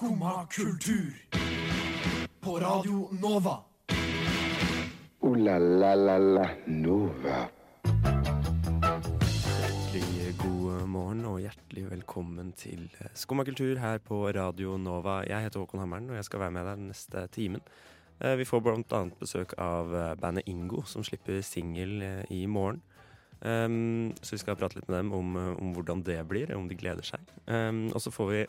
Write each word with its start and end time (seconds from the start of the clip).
Skumma 0.00 0.46
kultur. 0.46 1.12
På 2.40 2.58
Radio 2.60 3.08
Nova. 3.20 3.58
O-la-la-la-la 5.20 6.48
Nova. 6.66 7.48
Hjertelig 9.92 10.38
god 10.38 10.88
morgen 10.88 11.24
og 11.28 11.42
hjertelig 11.44 11.84
velkommen 11.90 12.54
til 12.56 12.88
Skumma 13.12 13.44
kultur 13.44 13.76
her 13.76 13.98
på 13.98 14.22
Radio 14.32 14.78
Nova. 14.80 15.18
Jeg 15.28 15.44
heter 15.44 15.60
Håkon 15.60 15.84
Hammeren, 15.84 16.08
og 16.08 16.16
jeg 16.16 16.24
skal 16.24 16.46
være 16.46 16.56
med 16.56 16.64
deg 16.64 16.80
den 16.80 16.88
neste 16.94 17.26
timen. 17.36 17.60
Eh, 18.24 18.38
Vi 18.40 18.48
får 18.48 18.60
bl.a. 18.64 19.02
besøk 19.20 19.52
av 19.58 19.92
eh, 19.92 20.14
bandet 20.16 20.48
Ingo, 20.48 20.80
som 20.88 21.04
slipper 21.04 21.42
singel 21.44 22.00
eh, 22.02 22.24
i 22.30 22.46
morgen. 22.46 22.80
Um, 23.40 24.12
så 24.22 24.34
vi 24.34 24.40
skal 24.42 24.56
prate 24.56 24.76
litt 24.76 24.88
med 24.88 24.98
dem 24.98 25.12
om, 25.16 25.36
eh, 25.36 25.52
om 25.60 25.76
hvordan 25.76 26.02
det 26.04 26.18
blir, 26.28 26.56
om 26.56 26.68
de 26.68 26.76
gleder 26.76 27.04
seg. 27.04 27.20
Um, 27.46 27.90
og 27.92 28.00
så 28.00 28.12
får 28.12 28.32
vi, 28.32 28.42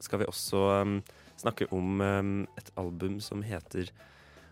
skal 0.00 0.22
vi 0.22 0.30
også 0.30 0.64
um, 0.80 0.96
snakke 1.36 1.68
om 1.72 2.00
um, 2.00 2.32
et 2.58 2.70
album 2.80 3.20
som 3.20 3.42
heter 3.42 3.92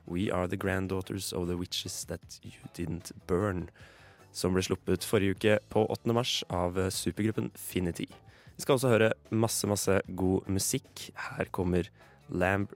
We 0.06 0.30
Are 0.32 0.48
The 0.48 0.56
Granddaughters 0.58 1.32
of 1.32 1.46
The 1.48 1.56
Witches 1.56 2.04
That 2.04 2.40
You 2.44 2.70
Didn't 2.76 3.12
Burn 3.26 3.68
som 4.32 4.56
ble 4.56 4.64
sluppet 4.64 5.04
forrige 5.06 5.36
uke 5.36 5.58
på 5.72 5.84
8. 5.92 6.12
mars 6.16 6.40
av 6.52 6.78
eh, 6.80 6.90
supergruppen 6.92 7.50
Finity. 7.58 8.08
Vi 8.56 8.64
skal 8.64 8.78
også 8.78 8.92
høre 8.92 9.12
masse, 9.30 9.68
masse 9.68 9.98
god 10.16 10.48
musikk. 10.52 11.10
Her 11.36 11.48
kommer 11.52 11.88
Lamb 12.28 12.72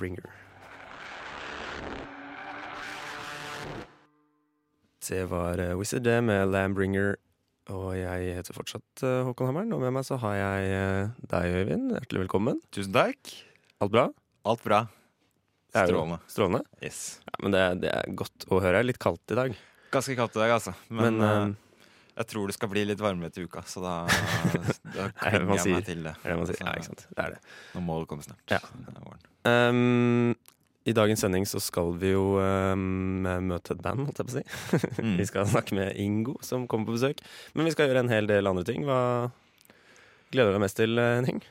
Ringer. 0.00 0.24
Det 5.06 5.22
var 5.30 5.60
eh, 5.62 5.76
Wizard 5.78 6.08
med 6.24 6.48
Lamb 6.50 6.80
Ringer, 6.80 7.16
og 7.74 7.96
jeg 7.98 8.36
heter 8.36 8.54
fortsatt 8.54 9.02
eh, 9.02 9.22
Håkon 9.26 9.50
Hammeren. 9.50 9.72
Og 9.74 9.82
med 9.82 9.94
meg 9.96 10.06
så 10.06 10.18
har 10.22 10.36
jeg 10.38 10.70
eh, 10.76 11.26
deg, 11.32 11.56
Øyvind. 11.60 11.88
Hjertelig 11.96 12.22
velkommen. 12.26 12.60
Tusen 12.74 12.94
takk. 12.94 13.32
Alt 13.82 13.94
bra? 13.94 14.06
Alt 14.46 14.62
bra. 14.64 14.84
Strålende. 15.74 16.18
Strålende? 16.30 16.62
Yes. 16.80 17.00
Ja, 17.26 17.34
men 17.42 17.56
det, 17.56 17.64
det 17.82 17.92
er 17.92 18.14
godt 18.16 18.46
å 18.48 18.60
høre. 18.64 18.84
Litt 18.86 19.00
kaldt 19.02 19.34
i 19.34 19.38
dag. 19.38 19.56
Ganske 19.92 20.16
kaldt 20.18 20.38
i 20.38 20.42
dag, 20.44 20.54
altså. 20.56 20.76
Men, 20.88 21.18
Men, 21.18 21.52
uh, 21.52 21.82
jeg 22.16 22.30
tror 22.30 22.48
det 22.48 22.56
skal 22.56 22.70
bli 22.72 22.86
litt 22.88 23.02
varmere 23.02 23.34
til 23.34 23.50
uka, 23.50 23.60
så 23.68 23.82
da, 23.84 23.96
da 24.96 25.10
klinger 25.18 25.58
jeg 25.58 25.74
meg 25.74 25.88
til 25.90 26.06
det. 26.06 26.14
Det 26.22 26.30
Er 26.30 26.32
det 26.32 26.38
man 26.38 26.48
sier? 26.48 26.60
Så 26.62 26.68
Ja, 26.68 26.76
ikke 26.78 26.88
sant. 26.88 27.06
Det 27.10 27.24
er 27.26 27.34
det. 27.34 27.56
Nå 27.74 27.82
må 27.84 27.98
det 28.00 28.08
komme 28.12 28.24
snart. 28.24 28.54
Ja. 28.54 28.62
Um, 29.44 30.32
I 30.86 30.94
dagens 30.94 31.22
sending 31.24 31.46
så 31.50 31.58
skal 31.62 31.90
vi 31.98 32.12
jo 32.12 32.36
um, 32.38 33.26
møte 33.48 33.74
et 33.74 33.82
band, 33.82 34.06
holdt 34.06 34.20
jeg 34.22 34.28
på 34.28 34.34
å 34.34 34.38
si. 34.38 34.92
Mm. 35.06 35.16
Vi 35.18 35.26
skal 35.28 35.48
snakke 35.50 35.76
med 35.76 35.98
Ingo, 36.00 36.36
som 36.46 36.64
kommer 36.70 36.88
på 36.88 36.94
besøk. 36.96 37.20
Men 37.54 37.66
vi 37.68 37.72
skal 37.74 37.90
gjøre 37.90 38.04
en 38.06 38.10
hel 38.12 38.28
del 38.30 38.48
andre 38.48 38.64
ting. 38.66 38.86
Hva 38.86 39.28
gleder 40.32 40.52
du 40.52 40.56
deg 40.56 40.62
mest 40.62 40.78
til, 40.78 40.96
eh, 40.98 41.18
Henning? 41.18 41.42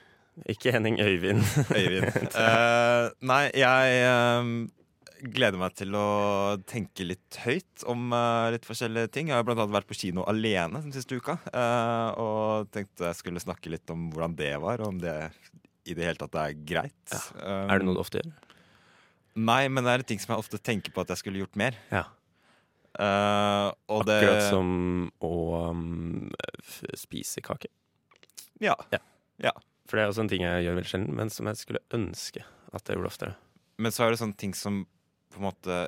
Ikke 0.51 0.73
Henning 0.73 0.97
Øyvind. 1.03 1.43
Øyvind. 1.79 2.31
uh, 2.33 3.11
nei, 3.29 3.43
jeg 3.55 3.99
eh, 4.07 4.49
gleder 5.35 5.61
meg 5.61 5.77
til 5.77 5.95
å 5.99 6.07
tenke 6.67 7.07
litt 7.07 7.39
høyt 7.45 7.85
om 7.91 8.09
uh, 8.15 8.49
litt 8.55 8.67
forskjellige 8.67 9.13
ting. 9.15 9.29
Jeg 9.31 9.37
har 9.37 9.45
blant 9.47 9.61
annet 9.61 9.77
vært 9.77 9.91
på 9.91 9.99
kino 9.99 10.25
alene 10.31 10.81
den 10.87 10.95
siste 10.95 11.19
uka. 11.19 11.37
og 12.23 12.71
tenkte 12.75 13.11
jeg 13.11 13.21
skulle 13.21 13.43
snakke 13.43 13.71
litt 13.75 13.93
om 13.93 14.09
hvordan 14.15 14.35
det 14.39 14.55
var, 14.63 14.81
og 14.81 14.95
om 14.95 15.03
det 15.03 15.19
i 15.85 15.93
det 15.93 16.07
hele 16.07 16.19
tatt 16.19 16.35
er 16.41 16.57
greit. 16.65 17.15
Um, 17.37 17.69
er 17.69 17.77
det 17.77 17.87
noe 17.87 17.99
du 17.99 18.03
ofte 18.03 18.23
gjør? 18.23 18.33
Nei, 19.35 19.65
men 19.67 19.83
det 19.83 19.91
er 19.91 20.03
en 20.03 20.09
ting 20.13 20.21
som 20.21 20.33
jeg 20.33 20.45
ofte 20.45 20.59
tenker 20.63 20.93
på 20.95 21.03
at 21.03 21.11
jeg 21.11 21.23
skulle 21.23 21.41
gjort 21.43 21.57
mer. 21.59 21.77
Ja. 21.91 22.05
Uh, 22.95 23.73
og 23.91 24.05
det 24.07 24.21
Akkurat 24.21 24.45
som 24.47 24.69
å 25.19 25.33
um, 25.75 26.29
spise 26.95 27.43
kake. 27.43 27.67
Ja. 28.63 28.77
Ja. 28.93 29.01
ja. 29.43 29.51
For 29.85 29.99
det 29.99 30.05
er 30.05 30.13
også 30.13 30.23
en 30.23 30.31
ting 30.31 30.45
jeg 30.45 30.63
gjør 30.63 30.79
veldig 30.79 30.91
sjelden, 30.93 31.17
men 31.19 31.33
som 31.33 31.51
jeg 31.51 31.59
skulle 31.59 31.83
ønske 31.95 32.45
at 32.75 32.87
jeg 32.87 32.97
gjorde 32.97 33.11
oftere. 33.11 33.35
Men 33.81 33.91
så 33.91 34.05
er 34.05 34.13
det 34.15 34.21
sånne 34.23 34.39
ting 34.39 34.55
som 34.55 34.85
på 35.33 35.41
en 35.41 35.47
måte 35.49 35.79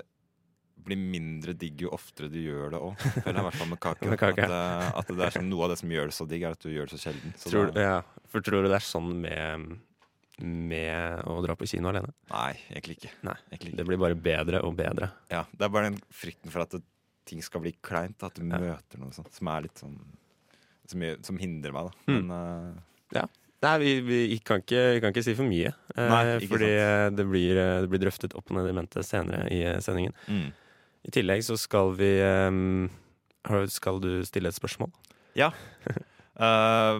blir 0.87 0.99
mindre 0.99 1.55
digg 1.57 1.81
jo 1.83 1.91
oftere 1.95 2.29
du 2.31 2.37
gjør 2.39 2.75
det 2.75 2.79
òg. 2.83 3.01
I 3.23 3.33
hvert 3.33 3.57
fall 3.57 3.71
med 3.71 3.79
kake. 3.83 4.07
Med 4.11 4.19
kake. 4.21 4.45
At, 4.45 4.53
eh, 4.53 4.99
at 5.01 5.09
det 5.11 5.25
er 5.25 5.35
sånn, 5.39 5.49
noe 5.51 5.65
av 5.65 5.73
det 5.73 5.79
som 5.81 5.91
gjør 5.91 6.11
det 6.11 6.15
så 6.15 6.27
digg, 6.29 6.45
er 6.47 6.55
at 6.55 6.63
du 6.63 6.69
gjør 6.71 6.89
det 6.89 6.95
så 6.95 7.07
sjelden. 7.07 7.33
Så 7.39 7.51
Tror, 7.51 7.71
da, 7.75 7.87
ja, 7.87 8.25
for 8.31 8.45
tror 8.45 8.63
du 8.63 8.69
det 8.69 8.77
er 8.77 8.87
sånn 8.87 9.09
med, 9.23 9.73
med 10.43 11.23
å 11.25 11.39
dra 11.45 11.55
på 11.57 11.65
kino 11.69 11.89
alene? 11.89 12.11
nei, 12.29 12.51
egentlig 12.69 12.97
ikke. 12.99 13.11
Nei. 13.25 13.35
Egentlig 13.51 13.71
ikke. 13.73 13.77
Det 13.81 13.85
blir 13.89 13.97
bare 14.03 14.15
bedre 14.15 14.61
og 14.67 14.75
bedre. 14.77 15.09
Ja, 15.33 15.45
det 15.51 15.65
er 15.65 15.73
bare 15.73 15.89
den 15.89 15.99
frykten 16.13 16.51
for 16.53 16.61
at 16.65 16.75
det, 16.77 16.83
ting 17.27 17.41
skal 17.43 17.61
bli 17.63 17.73
kleint. 17.83 18.21
At 18.23 18.35
du 18.37 18.43
Ja. 18.45 18.59
møter 18.59 18.99
noe 19.01 19.11
sånt 19.11 19.33
som 19.33 19.47
er 19.51 19.61
litt 19.67 19.77
sånn 19.81 19.97
Som, 20.87 21.01
som 21.21 21.37
hindrer 21.37 21.73
meg, 21.75 21.89
da. 21.89 22.13
Mm. 22.13 22.27
Men 22.29 22.31
eh, 23.17 23.27
Nei, 23.59 23.73
vi, 23.81 23.91
vi, 24.05 24.37
kan 24.45 24.61
ikke, 24.61 24.93
vi 24.93 24.99
kan 25.01 25.11
ikke 25.11 25.23
si 25.25 25.33
for 25.35 25.43
mye. 25.49 25.73
eh, 25.97 26.09
Nei, 26.11 26.37
fordi 26.47 26.69
det 27.17 27.25
blir, 27.27 27.57
eh, 27.57 27.79
det 27.81 27.89
blir 27.91 27.99
drøftet 28.05 28.35
opp 28.37 28.51
og 28.53 28.55
ned 28.59 28.69
i 28.69 28.75
mente 28.77 29.03
senere 29.03 29.49
i 29.51 29.63
eh, 29.65 29.79
sendingen. 29.83 30.13
mm. 30.29 30.47
I 31.07 31.11
tillegg 31.11 31.43
så 31.43 31.55
skal 31.59 31.91
vi 31.95 32.11
um, 32.21 32.89
Skal 33.71 33.99
du 34.03 34.23
stille 34.27 34.47
et 34.51 34.55
spørsmål? 34.55 34.91
Ja. 35.35 35.51
Eh, 36.37 36.97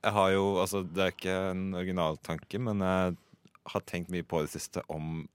jeg 0.00 0.12
har 0.16 0.30
jo 0.34 0.46
Altså, 0.62 0.82
det 0.86 1.02
er 1.04 1.12
ikke 1.14 1.36
en 1.50 1.66
originaltanke, 1.76 2.60
men 2.62 2.80
jeg 2.84 3.16
har 3.74 3.84
tenkt 3.86 4.10
mye 4.12 4.26
på 4.26 4.42
det 4.44 4.52
siste 4.54 4.82
om 4.90 5.26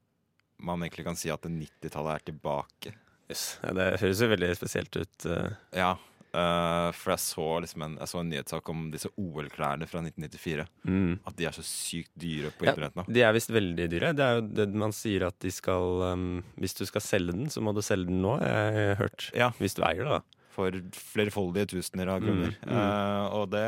man 0.58 0.82
egentlig 0.82 1.04
kan 1.04 1.16
si 1.18 1.28
at 1.32 1.44
90-tallet 1.44 2.14
er 2.14 2.22
tilbake. 2.30 2.92
Yes. 3.30 3.58
Ja, 3.62 3.72
det 3.76 3.86
høres 4.00 4.20
jo 4.22 4.28
veldig 4.30 4.48
spesielt 4.56 4.96
ut. 4.96 5.26
eh. 5.28 5.50
Ja. 5.76 5.90
uh, 6.36 6.90
for 6.96 7.12
jeg 7.12 7.22
så 7.22 7.46
liksom 7.64 7.84
en, 7.84 7.96
jeg 8.00 8.08
så 8.10 8.20
en 8.22 8.30
nyhetssak 8.32 8.70
om 8.72 8.86
disse 8.92 9.10
OL-klærne 9.20 9.88
fra 9.90 10.00
1994. 10.04 10.64
Mm. 10.88 11.18
At 11.28 11.36
de 11.36 11.48
er 11.48 11.56
så 11.56 11.64
sykt 11.66 12.12
dyre 12.16 12.52
på 12.56 12.66
Ja, 12.66 12.72
internett 12.72 12.96
nå. 12.96 13.04
De 13.08 13.24
er 13.26 13.36
visst 13.36 13.52
veldig 13.52 13.88
dyre. 13.92 14.14
Det 14.16 14.24
er 14.24 14.40
jo 14.40 14.46
det 14.62 14.66
man 14.72 14.96
sier 14.96 15.26
at 15.28 15.36
de 15.44 15.52
skal 15.52 16.02
um, 16.14 16.26
Hvis 16.56 16.76
du 16.80 16.86
skal 16.88 17.04
selge 17.04 17.36
den, 17.36 17.50
så 17.52 17.60
må 17.64 17.76
du 17.76 17.82
selge 17.84 18.08
den 18.10 18.22
nå, 18.24 18.38
jeg 18.40 18.80
har 18.80 18.98
hørt. 19.02 19.28
Ja. 19.36 19.52
Hvis 19.60 19.76
du 19.76 19.84
eier 19.84 20.02
det, 20.04 20.18
da. 20.18 20.48
For 20.56 20.80
flerfoldige 21.12 21.74
tusener 21.74 22.08
av 22.14 22.24
kroner. 22.24 22.56
Mm, 22.64 22.72
mm. 22.72 22.80
Uh, 22.80 23.24
og 23.36 23.50
det 23.52 23.66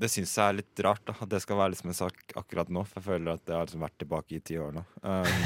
det 0.00 0.10
syns 0.10 0.32
jeg 0.34 0.44
er 0.44 0.56
litt 0.58 0.82
rart, 0.84 1.02
da. 1.06 1.14
At 1.22 1.30
det 1.30 1.40
skal 1.44 1.58
være 1.60 1.74
liksom 1.74 1.92
en 1.92 1.98
sak 1.98 2.34
akkurat 2.40 2.70
nå. 2.72 2.82
For 2.88 3.00
jeg 3.00 3.06
føler 3.06 3.36
at 3.36 3.44
det 3.46 3.54
har 3.56 3.68
liksom 3.68 3.84
vært 3.84 3.98
tilbake 4.02 4.36
i 4.36 4.42
ti 4.44 4.58
år 4.60 4.74
nå. 4.74 4.82
Um, 5.06 5.36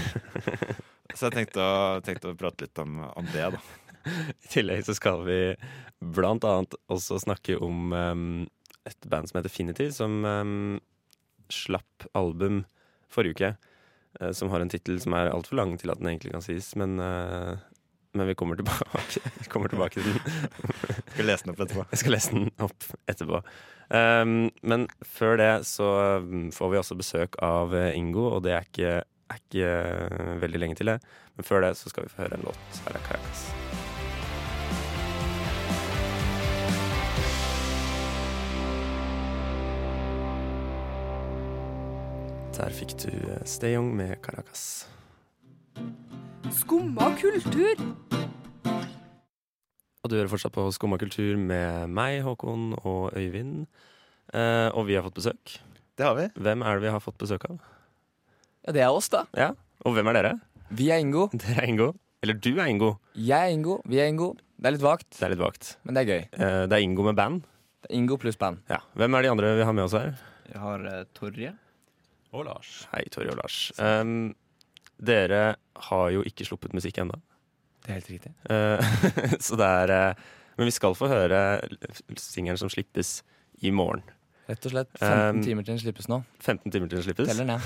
så 1.14 1.28
jeg 1.28 1.36
tenkte 1.36 1.64
å, 1.64 1.76
tenkte 2.04 2.32
å 2.32 2.38
prate 2.38 2.66
litt 2.66 2.82
om, 2.82 3.02
om 3.12 3.30
det, 3.34 3.50
da. 3.56 3.62
I 4.46 4.52
tillegg 4.54 4.86
så 4.86 4.96
skal 4.96 5.24
vi 5.28 5.38
blant 5.98 6.46
annet 6.48 6.76
også 6.92 7.18
snakke 7.20 7.58
om 7.64 7.92
um, 7.92 8.28
et 8.88 9.08
band 9.10 9.28
som 9.28 9.40
heter 9.40 9.52
Finity, 9.52 9.90
som 9.92 10.22
um, 10.24 10.78
slapp 11.52 12.08
album 12.16 12.62
forrige 13.12 13.36
uke. 13.36 13.54
Uh, 14.18 14.32
som 14.32 14.48
har 14.54 14.64
en 14.64 14.72
tittel 14.72 15.00
som 15.02 15.16
er 15.18 15.32
altfor 15.34 15.60
lang 15.60 15.76
til 15.80 15.92
at 15.92 16.00
den 16.00 16.14
egentlig 16.14 16.32
kan 16.32 16.44
sies, 16.44 16.72
men, 16.80 16.96
eh, 17.04 17.58
men 18.12 18.26
vi 18.26 18.34
kommer 18.34 18.56
tilbake, 18.56 19.20
vi 19.38 19.48
kommer 19.52 19.68
tilbake 19.68 20.00
til 20.00 20.12
den. 20.12 20.20
Skal 21.12 21.28
lese 21.28 21.44
den 21.44 21.52
opp 21.52 21.60
etterpå. 21.64 21.84
Jeg 21.92 22.02
skal 22.02 22.14
lese 22.16 22.34
den 22.34 22.48
opp 22.64 22.88
etterpå. 23.10 23.42
Um, 23.88 24.50
men 24.62 24.88
før 25.04 25.38
det 25.40 25.52
så 25.68 25.88
um, 26.24 26.48
får 26.52 26.72
vi 26.72 26.80
også 26.80 26.96
besøk 26.98 27.38
av 27.44 27.72
eh, 27.76 27.94
Ingo, 27.96 28.26
og 28.34 28.42
det 28.44 28.52
er 28.56 28.68
ikke, 28.68 28.98
er 29.04 29.40
ikke 29.40 29.72
eh, 29.72 30.34
veldig 30.42 30.64
lenge 30.64 30.80
til 30.80 30.92
det. 30.92 30.98
Men 31.36 31.48
før 31.48 31.64
det 31.64 31.76
så 31.80 31.92
skal 31.92 32.08
vi 32.08 32.12
få 32.12 32.24
høre 32.24 32.40
en 32.40 32.48
låt. 32.48 32.82
Her 32.84 32.98
er 32.98 33.08
Caracas. 33.08 33.48
Der 42.58 42.74
fikk 42.74 42.96
du 43.04 43.12
eh, 43.14 43.44
Stay 43.46 43.76
Young 43.76 43.92
med 43.96 44.16
Caracas. 44.24 44.88
Skumma 46.54 47.10
kultur. 47.18 47.80
Og 50.04 50.10
du 50.10 50.16
hører 50.16 50.30
fortsatt 50.30 50.54
på 50.54 50.64
Skumma 50.74 50.98
kultur 51.00 51.36
med 51.40 51.90
meg, 51.92 52.20
Håkon 52.24 52.72
og 52.78 53.12
Øyvind. 53.18 53.66
Eh, 54.32 54.68
og 54.76 54.86
vi 54.88 54.96
har 54.98 55.04
fått 55.06 55.18
besøk. 55.18 55.56
Det 55.98 56.06
har 56.06 56.16
vi. 56.18 56.26
Hvem 56.38 56.62
er 56.64 56.78
det 56.78 56.86
vi 56.86 56.92
har 56.94 57.02
fått 57.04 57.18
besøk 57.20 57.44
av? 57.50 57.58
Ja, 58.66 58.74
det 58.76 58.84
er 58.84 58.92
oss, 58.94 59.08
da. 59.12 59.24
Ja, 59.36 59.52
Og 59.86 59.94
hvem 59.94 60.08
er 60.10 60.18
dere? 60.18 60.32
Vi 60.74 60.90
er 60.90 60.98
Ingo. 61.00 61.28
Dere 61.32 61.62
er 61.62 61.68
Ingo. 61.70 61.92
Eller 62.22 62.34
du 62.34 62.50
er 62.58 62.66
Ingo. 62.68 62.94
Jeg 63.14 63.38
er 63.38 63.54
Ingo. 63.54 63.78
Vi 63.88 64.00
er 64.02 64.08
Ingo. 64.10 64.32
Det 64.58 64.66
er 64.68 64.74
litt 64.74 64.82
vagt, 64.82 65.06
Det 65.14 65.22
er 65.24 65.30
litt 65.36 65.42
vagt. 65.42 65.76
men 65.86 65.94
det 65.94 66.02
er 66.02 66.08
gøy. 66.10 66.22
Eh, 66.34 66.64
det 66.66 66.76
er 66.76 66.82
Ingo 66.84 67.04
med 67.06 67.16
band. 67.16 67.44
Det 67.84 67.92
er 67.92 67.96
Ingo 68.00 68.16
pluss 68.18 68.36
band. 68.36 68.58
Ja. 68.68 68.80
Hvem 68.98 69.14
er 69.14 69.22
de 69.22 69.30
andre 69.30 69.54
vi 69.60 69.64
har 69.68 69.72
med 69.76 69.84
oss 69.86 69.94
her? 69.94 70.16
Vi 70.48 70.58
har 70.58 70.82
uh, 70.82 71.04
Torje. 71.14 71.52
Og 72.34 72.44
Lars. 72.44 72.86
Hei, 72.92 73.04
Torje 73.12 73.30
og 73.32 73.38
Lars. 73.38 73.58
Um, 73.78 74.34
dere 74.98 75.56
har 75.88 76.10
jo 76.10 76.22
ikke 76.26 76.44
sluppet 76.48 76.72
musikk 76.74 76.98
ennå. 77.02 77.14
Det 77.84 77.90
er 77.94 77.98
helt 78.00 78.10
riktig. 78.10 78.32
så 79.46 79.56
det 79.56 79.68
er 79.84 79.92
eh, 79.94 80.22
Men 80.58 80.66
vi 80.68 80.74
skal 80.74 80.96
få 80.98 81.08
høre 81.08 81.40
singelen 82.18 82.58
som 82.60 82.68
slippes 82.72 83.20
i 83.62 83.70
morgen. 83.74 84.02
Rett 84.48 84.64
og 84.64 84.72
slett 84.72 84.90
15 84.96 85.38
Um, 85.38 85.42
timer 85.44 85.62
til 85.66 85.74
den 85.74 85.80
slippes 85.82 86.06
nå. 86.08 86.22
15 86.40 86.72
timer 86.72 86.88
til 86.88 86.98
den 86.98 87.04
slippes. 87.04 87.28
Teller 87.28 87.48
ned. 87.50 87.60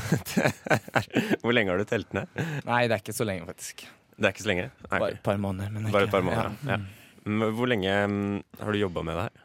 Hvor 1.45 1.55
lenge 1.55 1.71
har 1.73 1.79
du 1.79 1.85
telt 1.87 2.11
ned? 2.17 2.27
Nei, 2.67 2.81
det 2.91 2.97
er 2.97 3.03
ikke 3.05 3.15
så 3.15 3.27
lenge, 3.29 3.47
faktisk. 3.47 3.85
Det 4.19 4.27
er 4.29 4.35
ikke 4.35 4.45
så 4.45 4.51
lenge? 4.51 4.65
Nei, 4.91 4.99
Bare 4.99 5.15
et 5.15 5.23
par 5.25 5.39
måneder. 5.41 5.71
Men 5.73 5.87
Bare 5.95 6.09
et 6.09 6.13
par 6.13 6.25
måneder. 6.27 6.57
Ja. 6.67 6.77
Ja. 6.77 6.81
Mm, 7.23 7.45
Hvor 7.55 7.71
lenge 7.71 7.93
mm, 8.11 8.43
har 8.61 8.75
du 8.75 8.81
jobba 8.83 9.05
med 9.07 9.15
det 9.15 9.29
her? 9.29 9.39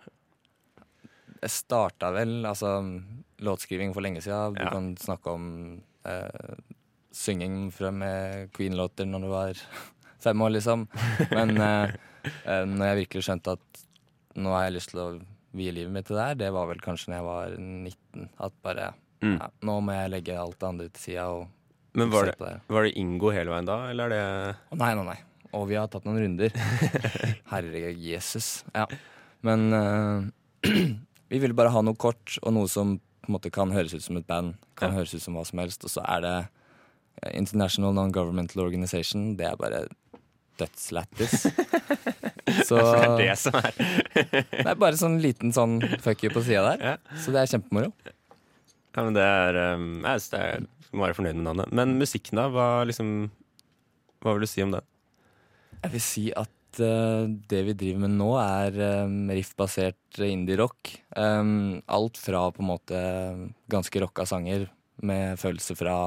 Jeg 1.45 1.54
starta 1.54 2.10
vel, 2.16 2.40
altså 2.50 2.72
låtskriving 3.45 3.94
for 3.94 4.01
lenge 4.01 4.24
siden. 4.25 4.57
Du 4.57 4.63
Ja. 4.66 4.72
kan 4.74 4.90
snakke 4.98 5.30
om 5.38 5.45
eh, 6.10 6.57
synging 7.18 7.72
fra 7.74 7.90
med 7.92 8.52
Queen-låter 8.56 9.08
når 9.10 9.25
du 9.25 9.30
var 9.31 9.62
fem 10.24 10.42
år, 10.46 10.54
liksom. 10.58 10.86
Men 11.34 11.56
eh, 11.69 11.96
eh, 12.46 12.64
når 12.69 12.86
jeg 12.92 13.00
virkelig 13.04 13.25
skjønte 13.28 13.58
at 13.58 13.84
nå 14.38 14.54
har 14.54 14.68
jeg 14.68 14.75
lyst 14.78 14.94
til 14.94 15.02
å 15.02 15.10
vie 15.58 15.72
livet 15.74 15.90
mitt 15.96 16.06
til 16.10 16.18
det 16.19 16.25
her, 16.28 16.36
det 16.38 16.50
var 16.54 16.68
vel 16.69 16.81
kanskje 16.84 17.10
når 17.10 17.18
jeg 17.18 17.28
var 17.31 17.58
19. 17.58 18.30
At 18.50 18.58
bare 18.66 18.94
Mm. 19.18 19.40
ja, 19.42 19.48
Nå 19.66 19.74
må 19.81 19.96
jeg 19.96 20.10
legge 20.14 20.34
alt 20.38 20.60
det 20.62 20.68
andre 20.68 20.86
til 20.94 21.02
sida 21.02 21.24
og 21.34 21.48
Men 21.98 22.12
var 22.14 22.28
se 22.28 22.30
det, 22.30 22.38
på 22.38 22.46
det 22.46 22.75
var 22.75 22.84
det 22.86 22.92
Ingo 23.02 23.31
hele 23.34 23.50
veien 23.50 23.66
da, 23.66 23.78
eller 23.90 24.04
er 24.06 24.12
det 24.14 24.52
oh, 24.69 24.78
nei, 24.78 24.90
nei, 24.94 25.06
nei. 25.08 25.16
Og 25.58 25.64
vi 25.72 25.74
har 25.80 25.88
tatt 25.90 26.06
noen 26.06 26.19
runder. 26.22 26.54
Herregud, 27.50 27.98
Jesus. 27.98 28.64
Ja. 28.75 28.86
Men 29.42 29.74
eh, 29.74 30.69
vi 31.34 31.40
ville 31.42 31.58
bare 31.58 31.72
ha 31.74 31.81
noe 31.81 31.98
kort, 31.98 32.38
og 32.44 32.54
noe 32.54 32.69
som 32.69 32.98
på 33.02 33.31
en 33.31 33.36
måte 33.40 33.50
kan 33.58 33.74
høres 33.74 33.96
ut 33.98 34.06
som 34.06 34.19
et 34.22 34.28
band. 34.30 34.54
Kan 34.78 34.94
Ja. 34.94 35.00
høres 35.00 35.16
ut 35.18 35.24
som 35.25 35.34
hva 35.34 35.48
som 35.50 35.64
helst. 35.66 35.81
Og 35.88 35.96
så 35.96 36.06
er 36.06 36.22
det 36.28 36.36
International 37.34 37.96
Non-Governmental 37.98 38.64
Organization. 38.66 39.31
Det 39.40 39.48
er 39.50 39.58
bare 39.60 39.86
dødslættis. 40.58 41.48
så 42.68 42.78
Det 42.81 43.04
er 43.04 43.18
det 43.19 43.34
som 43.42 43.58
er 43.60 43.74
det 44.64 44.64
er 44.64 44.80
bare 44.80 44.98
sånn 44.98 45.19
liten 45.22 45.54
sånn 45.54 45.80
fuck 46.04 46.24
you 46.25 46.34
på 46.34 46.46
sida 46.46 46.74
der. 46.74 46.86
Ja. 46.94 47.19
Så 47.22 47.34
det 47.36 47.44
er 47.44 47.54
kjempemoro. 47.58 47.94
Ja, 48.98 49.04
men 49.04 49.14
det 49.14 49.22
er 49.22 49.58
um, 49.78 49.90
Jeg 50.02 50.24
synes 50.24 50.31
det 50.34 50.42
er 50.42 50.66
må 50.96 51.06
være 51.06 51.18
fornøyd 51.18 51.38
med 51.38 51.48
navnet. 51.48 51.74
Men 51.75 51.98
musikken, 52.00 52.40
da? 52.40 52.48
Hva, 52.54 52.68
liksom, 52.88 53.10
hva 54.24 54.36
vil 54.36 54.46
du 54.46 54.50
si 54.50 54.64
om 54.64 54.74
den? 54.75 54.86
Jeg 55.84 55.94
vil 55.94 56.04
si 56.04 56.24
at 56.38 56.81
eh, 56.84 57.28
det 57.52 57.62
vi 57.68 57.75
driver 57.78 58.06
med 58.06 58.16
nå, 58.18 58.31
er 58.42 58.80
um, 59.06 59.19
riff-basert 59.34 60.22
indie-rock. 60.24 60.96
Um, 61.14 61.84
alt 61.86 62.19
fra 62.22 62.48
på 62.54 62.64
en 62.64 62.72
måte 62.72 63.04
ganske 63.72 64.04
rocka 64.04 64.25
sanger 64.30 64.68
med 65.06 65.38
følelser 65.42 65.78
fra 65.78 65.98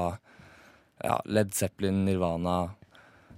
ja, 1.03 1.17
Led 1.25 1.53
Zeppelin, 1.57 2.03
Nirvana, 2.05 2.73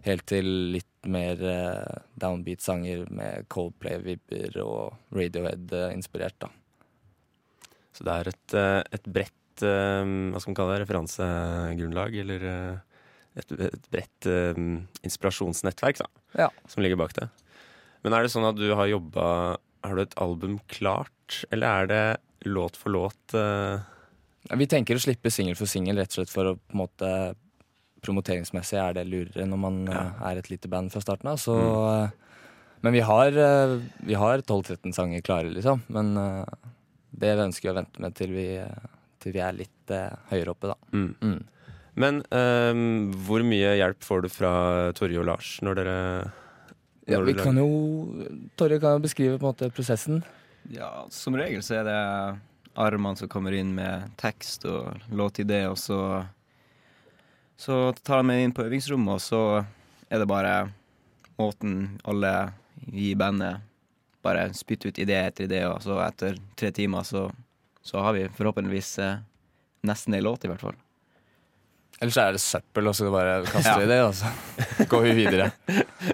helt 0.03 0.25
til 0.29 0.47
litt 0.73 1.07
mer 1.07 1.39
eh, 1.47 2.01
downbeat-sanger 2.19 3.05
med 3.11 3.47
Coldplay-vibber 3.51 4.57
og 4.63 5.15
Radiohead-inspirert, 5.15 6.37
da. 6.43 6.51
Så 7.93 8.07
det 8.07 8.13
er 8.13 8.31
et, 8.31 8.55
eh, 8.57 8.79
et 8.97 9.07
bredt 9.15 9.63
eh, 9.63 10.01
Hva 10.33 10.41
skal 10.41 10.51
man 10.51 10.57
kalle 10.57 10.73
det? 10.75 10.81
Referansegrunnlag? 10.83 12.15
Eller 12.23 12.47
eh, 12.49 12.81
et, 13.37 13.53
et 13.69 13.87
bredt 13.93 14.27
um, 14.29 14.83
inspirasjonsnettverk 15.05 16.03
da, 16.03 16.09
Ja. 16.45 16.49
som 16.69 16.83
ligger 16.85 16.99
bak 17.01 17.15
det. 17.17 17.29
Men 18.05 18.13
er 18.13 18.25
det 18.25 18.33
sånn 18.33 18.45
at 18.45 18.59
du 18.59 18.67
har 18.75 18.89
jobba 18.91 19.57
Har 19.83 19.95
du 19.97 20.03
et 20.03 20.17
album 20.21 20.59
klart, 20.71 21.39
eller 21.49 21.67
er 21.83 21.89
det 21.89 22.03
låt 22.49 22.77
for 22.77 22.93
låt? 22.93 23.21
Uh... 23.33 23.81
Vi 24.53 24.67
tenker 24.67 24.99
å 24.99 25.01
slippe 25.01 25.31
singel 25.31 25.55
for 25.55 25.69
singel, 25.71 25.97
rett 25.97 26.11
og 26.13 26.21
slett 26.21 26.33
for 26.33 26.51
å 26.51 26.57
på 26.59 26.75
en 26.75 26.81
måte 26.83 27.09
Promoteringsmessig 28.03 28.77
er 28.79 28.93
det 28.97 29.05
lurere 29.09 29.45
når 29.49 29.59
man 29.59 29.79
Ja. 29.87 30.01
eh, 30.19 30.31
er 30.31 30.41
et 30.41 30.49
lite 30.51 30.69
band 30.71 30.91
fra 30.91 31.01
starten 31.01 31.29
av. 31.31 31.37
Så 31.41 31.55
eh, 31.57 32.09
Men 32.83 32.93
vi 32.93 32.99
har, 32.99 33.27
eh, 33.31 33.79
vi 34.03 34.13
har 34.19 34.41
12-13 34.43 34.93
sanger 34.93 35.21
klare, 35.23 35.49
liksom. 35.53 35.81
Men 35.87 36.13
det 37.13 37.37
det 37.37 37.45
ønsker 37.47 37.69
vi 37.69 37.73
å 37.73 37.77
vente 37.79 38.01
med 38.03 38.15
til 38.15 38.31
vi, 38.35 38.47
til 39.23 39.31
vi 39.33 39.39
er 39.39 39.53
litt 39.53 39.93
høyere 40.31 40.51
oppe, 40.51 40.67
da. 40.73 40.75
mm. 40.91 41.15
Mm. 41.21 41.41
Men 41.95 42.23
um, 42.33 43.11
hvor 43.27 43.43
mye 43.45 43.75
hjelp 43.77 44.01
får 44.01 44.23
du 44.25 44.29
fra 44.33 44.51
Torje 44.97 45.19
og 45.21 45.27
Lars 45.29 45.59
når 45.61 45.75
dere 45.77 45.97
Ja, 47.05 47.19
vi 47.21 47.33
dere 47.35 47.43
kan 47.45 47.59
jo 47.61 47.67
Torje 48.57 48.79
kan 48.81 48.95
jo 48.97 49.03
beskrive 49.03 49.37
på 49.37 49.45
en 49.45 49.51
måte 49.53 49.69
prosessen. 49.69 50.23
Ja, 50.73 51.05
som 51.13 51.35
regel 51.37 51.61
så 51.61 51.75
er 51.81 51.83
det 51.85 51.99
armene 52.81 53.15
som 53.19 53.29
kommer 53.29 53.53
inn 53.53 53.75
med 53.77 54.09
tekst 54.17 54.65
og 54.65 55.05
låtidé, 55.13 55.67
og 55.69 55.77
så 55.77 56.25
Så 57.57 57.93
tar 58.03 58.17
de 58.23 58.27
meg 58.27 58.43
inn 58.43 58.53
på 58.55 58.63
øvingsrommet, 58.65 59.13
og 59.13 59.21
så 59.21 59.41
er 60.09 60.19
det 60.23 60.27
bare 60.29 60.55
måten 61.39 61.99
alle 62.05 62.31
i 62.91 63.13
bandet 63.15 63.61
bare 64.23 64.47
spytter 64.55 64.89
ut 64.91 64.99
idé 65.03 65.17
etter 65.27 65.47
idé, 65.47 65.61
og 65.67 65.81
så 65.83 65.97
etter 66.05 66.37
tre 66.59 66.71
timer 66.75 67.03
så, 67.07 67.25
så 67.83 67.99
har 68.03 68.13
vi 68.15 68.25
forhåpentligvis 68.37 68.91
eh, 69.03 69.17
nesten 69.83 70.15
ei 70.15 70.21
låt, 70.23 70.45
i 70.45 70.51
hvert 70.51 70.63
fall. 70.63 70.77
Ellers 72.01 72.17
er 72.19 72.35
det 72.35 72.41
søppel, 72.43 72.87
og 72.89 72.95
så 72.97 73.09
bare 73.13 73.41
kaster 73.47 73.75
Ja. 73.75 73.79
vi 73.83 73.89
det, 73.91 73.99
og 74.03 74.13
så 74.17 74.31
går 74.91 75.05
vi 75.09 75.13
videre. 75.21 75.49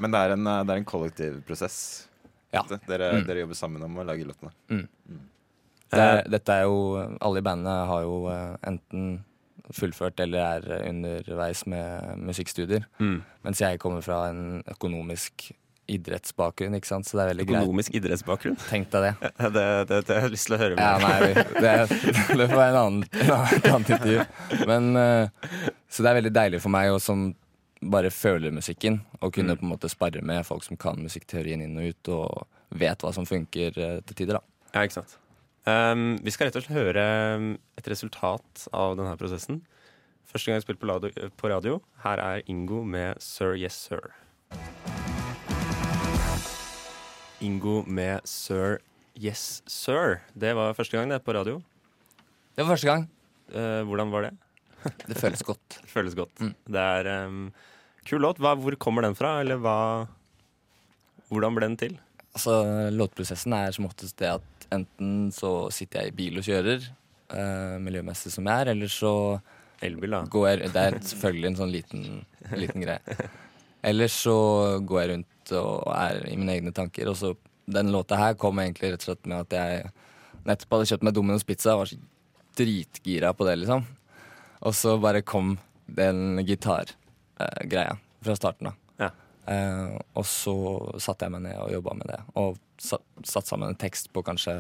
Men 0.01 0.11
det 0.13 0.19
er 0.25 0.33
en, 0.35 0.47
eh, 0.49 0.63
det 0.65 0.73
er 0.75 0.81
en 0.83 0.89
kollektiv 0.89 1.39
prosess. 1.47 1.79
Ja. 2.53 2.63
Dere, 2.89 3.11
Mm. 3.19 3.25
dere 3.27 3.43
jobber 3.45 3.55
sammen 3.57 3.83
om 3.85 3.97
å 4.01 4.03
lage 4.05 4.25
låtene. 4.25 4.51
Det 5.89 5.97
er, 6.01 6.23
dette 6.29 6.53
er 6.53 6.63
jo 6.65 6.97
Alle 7.21 7.41
i 7.41 7.45
bandet 7.45 7.85
har 7.89 8.01
jo 8.05 8.15
eh, 8.29 8.55
enten 8.69 9.19
fullført 9.75 10.19
eller 10.23 10.39
er 10.59 10.89
underveis 10.89 11.65
med 11.69 12.17
musikkstudier. 12.25 12.85
mm. 12.99 13.17
Mens 13.45 13.61
jeg 13.61 13.79
kommer 13.79 14.01
fra 14.05 14.29
en 14.31 14.63
økonomisk 14.67 15.51
idrettsbakgrunn, 15.89 16.75
ikke 16.77 16.85
sant. 16.89 17.07
Så 17.09 17.17
det 17.17 17.23
er 17.23 17.29
veldig 17.31 17.45
greit. 17.49 17.63
Økonomisk 17.63 17.95
idrettsbakgrunn? 17.97 18.57
Tenk 18.69 18.91
deg 18.93 19.07
det. 19.07 19.31
Det, 19.55 19.63
det, 19.89 19.99
det 20.05 20.15
har 20.19 20.27
jeg 20.27 20.33
lyst 20.35 20.49
til 20.49 20.55
å 20.57 20.59
høre 20.61 20.75
Ja, 20.77 20.91
mer 21.01 21.05
nei, 21.07 21.29
vi- 21.31 21.61
det, 21.65 21.71
det 22.39 22.47
får 22.51 22.59
være 22.59 22.69
en 22.69 22.79
annen, 22.83 23.05
en 23.09 23.31
annen, 23.39 23.79
intervju. 23.79 24.25
Men 24.69 24.89
eh, 25.01 25.47
Så 25.89 26.03
det 26.05 26.11
er 26.11 26.19
veldig 26.19 26.33
deilig 26.35 26.61
for 26.65 26.73
meg, 26.75 26.91
og 26.93 27.01
som 27.01 27.29
bare 27.79 28.11
føler 28.11 28.51
musikken, 28.53 28.99
å 29.23 29.29
kunne 29.33 29.55
på 29.57 29.63
en 29.65 29.71
måte 29.71 29.89
spare 29.89 30.21
med 30.21 30.43
folk 30.45 30.65
som 30.67 30.77
kan 30.77 30.99
musikkteorien 30.99 31.61
inn 31.63 31.77
og 31.79 31.93
ut, 31.93 32.09
og 32.11 32.75
vet 32.77 33.01
hva 33.01 33.13
som 33.15 33.25
funker 33.25 33.77
eh, 33.79 33.97
til 34.05 34.19
tider, 34.21 34.37
da. 34.37 34.43
Ja, 34.75 34.83
ikke 34.85 34.99
sant. 34.99 35.15
Um, 35.67 36.17
vi 36.23 36.31
skal 36.31 36.47
rett 36.47 36.55
og 36.59 36.63
slett 36.65 36.77
høre 36.77 37.03
um, 37.35 37.49
et 37.77 37.89
resultat 37.91 38.67
av 38.73 38.95
denne 38.97 39.15
prosessen. 39.19 39.61
Første 40.29 40.49
gang 40.49 40.59
jeg 40.59 40.65
spilte 40.67 40.81
på, 40.83 40.89
radio- 40.89 41.29
på 41.37 41.49
radio. 41.51 41.79
Her 42.03 42.21
er 42.23 42.43
Ingo 42.49 42.83
med 42.85 43.19
Sir 43.23 43.55
Yes 43.59 43.77
Sir. 43.89 44.11
Ingo 47.41 47.81
med 47.87 48.25
Sir 48.27 48.79
Yes 49.19 49.61
Sir. 49.69 50.19
Det 50.35 50.53
var 50.57 50.75
første 50.77 50.97
gang 50.97 51.11
det 51.11 51.21
på 51.25 51.33
radio. 51.35 51.59
Det 52.55 52.63
var 52.65 52.73
første 52.75 52.89
gang. 52.89 53.07
Uh, 53.53 53.81
hvordan 53.87 54.11
var 54.13 54.27
det? 54.29 54.33
Det 55.09 55.17
føles 55.19 55.43
godt. 55.43 55.65
Det 55.83 55.91
føles 55.91 56.15
godt. 56.17 56.33
Mm. 56.39 56.53
Det 56.71 56.83
er 56.83 57.09
um, 57.27 57.41
kul 58.07 58.21
låt. 58.23 58.39
Hva, 58.43 58.55
hvor 58.59 58.75
kommer 58.79 59.05
den 59.07 59.17
fra, 59.17 59.39
eller 59.43 59.59
hva 59.61 59.77
Hvordan 61.29 61.53
ble 61.53 61.67
den 61.67 61.75
til? 61.77 61.91
Altså, 62.33 62.53
Låtprosessen 62.89 63.53
er 63.53 63.73
som 63.75 63.85
oftest 63.85 64.15
det 64.17 64.31
at 64.39 64.58
enten 64.75 65.29
så 65.35 65.53
sitter 65.73 66.03
jeg 66.05 66.13
i 66.13 66.17
bil 66.17 66.39
og 66.41 66.45
kjører, 66.47 66.85
eh, 67.33 67.75
miljømessig 67.83 68.31
som 68.33 68.47
jeg 68.49 68.65
er, 68.65 68.73
eller 68.73 68.91
så 68.93 69.13
Elbil, 69.81 70.11
da. 70.11 70.23
går 70.27 70.47
jeg 70.49 70.71
Det 70.73 70.81
er 70.81 70.97
selvfølgelig 71.11 71.47
en 71.49 71.59
sånn 71.61 71.71
liten, 71.71 72.07
liten 72.51 72.83
greie. 72.83 73.29
Eller 73.83 74.11
så 74.11 74.35
går 74.83 75.01
jeg 75.01 75.11
rundt 75.13 75.53
og 75.55 75.93
er 75.95 76.25
i 76.27 76.35
mine 76.35 76.57
egne 76.57 76.73
tanker. 76.75 77.07
Og 77.07 77.15
så 77.15 77.35
Den 77.69 77.91
låta 77.93 78.17
her 78.17 78.33
kom 78.33 78.57
egentlig 78.59 78.89
rett 78.91 79.03
og 79.03 79.11
slett 79.11 79.27
med 79.29 79.45
at 79.45 79.53
jeg 79.53 79.91
nettopp 80.49 80.71
hadde 80.73 80.87
kjøpt 80.89 81.03
meg 81.05 81.13
Domino's 81.13 81.45
pizza 81.45 81.75
og 81.75 81.83
var 81.83 81.91
så 81.91 81.99
dritgira 82.57 83.29
på 83.37 83.45
det, 83.45 83.59
liksom. 83.61 83.85
Og 84.65 84.73
så 84.75 84.95
bare 84.99 85.21
kom 85.21 85.53
den 85.85 86.41
gitargreia 86.47 87.93
fra 88.25 88.35
starten 88.35 88.71
av. 88.71 88.79
Ja. 88.99 89.11
Eh, 89.45 89.93
og 90.17 90.25
så 90.25 90.55
satte 90.97 91.27
jeg 91.27 91.35
meg 91.35 91.45
ned 91.45 91.61
og 91.61 91.71
jobba 91.77 91.95
med 92.01 92.09
det. 92.11 92.19
Og 92.41 92.57
satt, 92.81 93.47
sammen 93.47 93.69
en 93.69 93.79
tekst 93.79 94.11
på 94.13 94.23
kanskje 94.25 94.53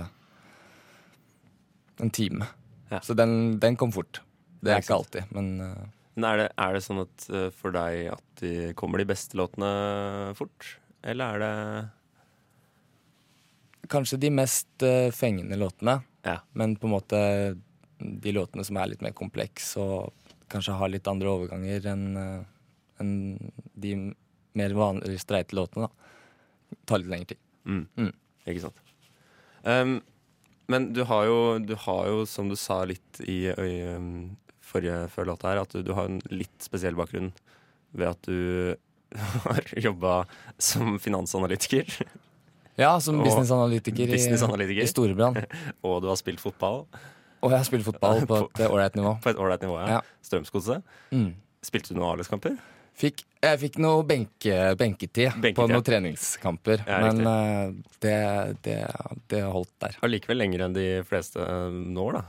en 1.99 2.11
time. 2.15 2.47
Ja. 2.89 3.01
Så 3.05 3.13
den, 3.13 3.59
den 3.59 3.75
kom 3.79 3.91
fort. 3.93 4.21
Det 4.59 4.73
er 4.73 4.83
ikke 4.83 4.99
alltid, 4.99 5.23
men 5.35 5.61
eh, 5.63 5.87
Men 6.19 6.25
er 6.27 6.37
det, 6.41 6.47
er 6.59 6.73
det 6.75 6.83
sånn 6.83 7.01
at 7.05 7.29
eh, 7.31 7.49
for 7.55 7.71
deg 7.71 8.09
at 8.11 8.41
de 8.41 8.73
kommer 8.79 8.99
de 8.99 9.07
beste 9.07 9.37
låtene 9.39 9.69
fort? 10.35 10.79
Eller 10.99 11.25
er 11.37 11.39
det 11.43 11.53
kanskje 13.89 14.19
de 14.19 14.29
mest 14.33 14.83
eh, 14.83 15.11
fengende 15.15 15.55
låtene. 15.59 15.99
Ja. 16.27 16.41
Men 16.59 16.75
på 16.75 16.89
en 16.89 16.95
måte 16.97 17.19
de 17.99 18.31
låtene 18.35 18.65
som 18.67 18.77
er 18.79 18.91
litt 18.91 19.03
mer 19.03 19.15
kompleks 19.15 19.77
og 19.79 20.11
kanskje 20.51 20.75
har 20.79 20.91
litt 20.91 21.07
andre 21.07 21.31
overganger 21.31 21.87
enn 21.91 22.05
en 22.99 23.11
de 23.79 23.93
mer 24.59 24.75
vanlige 24.75 25.21
streite 25.21 25.55
låtene, 25.55 25.87
da. 25.87 26.75
Tar 26.85 27.01
litt 27.01 27.11
lengre 27.11 27.31
tid. 27.33 27.41
Mm. 27.69 27.85
Mm. 28.01 28.11
Ikke 28.49 28.63
sant. 28.65 28.79
Um, 29.63 29.99
men 30.69 30.91
du 30.93 31.03
har, 31.09 31.25
jo, 31.29 31.39
du 31.61 31.73
har 31.85 32.07
jo, 32.09 32.23
som 32.29 32.49
du 32.49 32.55
sa 32.59 32.81
litt 32.89 33.21
i, 33.25 33.39
i 33.49 33.73
um, 33.95 34.37
forrige 34.65 35.07
før 35.13 35.31
låta 35.31 35.49
her, 35.51 35.61
at 35.63 35.73
du, 35.73 35.81
du 35.85 35.93
har 35.97 36.09
en 36.09 36.19
litt 36.33 36.65
spesiell 36.65 36.97
bakgrunn 36.97 37.31
ved 37.97 38.11
at 38.11 38.27
du 38.29 38.75
har 39.45 39.69
jobba 39.81 40.23
som 40.61 40.97
finansanalytiker, 41.01 41.89
Ja, 42.79 42.93
som 43.03 43.17
businessanalytiker 43.19 44.07
businessanalytiker 44.07 44.85
i, 44.85 44.87
i 44.87 44.91
Storebrand. 44.91 45.41
og 45.85 45.97
du 46.03 46.07
har 46.07 46.15
spilt 46.21 46.39
fotball 46.39 46.85
Og 47.41 47.51
jeg 47.51 47.57
har 47.57 47.65
spilt 47.67 47.83
fotball 47.87 48.21
på 48.29 48.37
et 48.53 48.61
ålreit 48.69 48.95
nivå. 48.95 49.17
på 49.23 49.33
et 49.33 49.41
ålreit 49.41 49.65
nivå. 49.65 49.79
Ja. 49.81 49.97
Ja. 49.97 50.19
Strømsgodset. 50.23 50.85
Mm. 51.11 51.33
Spilte 51.65 51.91
du 51.91 51.99
noen 51.99 52.13
A-lagskamper? 52.13 52.55
Fikk, 52.99 53.25
jeg 53.39 53.59
fikk 53.61 53.77
noe 53.79 54.03
benke, 54.07 54.55
benketid 54.79 55.37
på 55.55 55.67
noen 55.69 55.85
treningskamper, 55.85 56.81
Ja, 56.87 56.99
men 57.05 57.21
eh, 57.23 57.69
det, 58.03 58.17
det, 58.65 58.79
det 59.31 59.43
holdt 59.47 59.71
der. 59.83 59.95
Allikevel 60.03 60.41
lenger 60.41 60.65
enn 60.65 60.75
de 60.75 60.87
fleste 61.07 61.39
nå, 61.39 61.93
når, 61.95 62.19
da. 62.19 62.25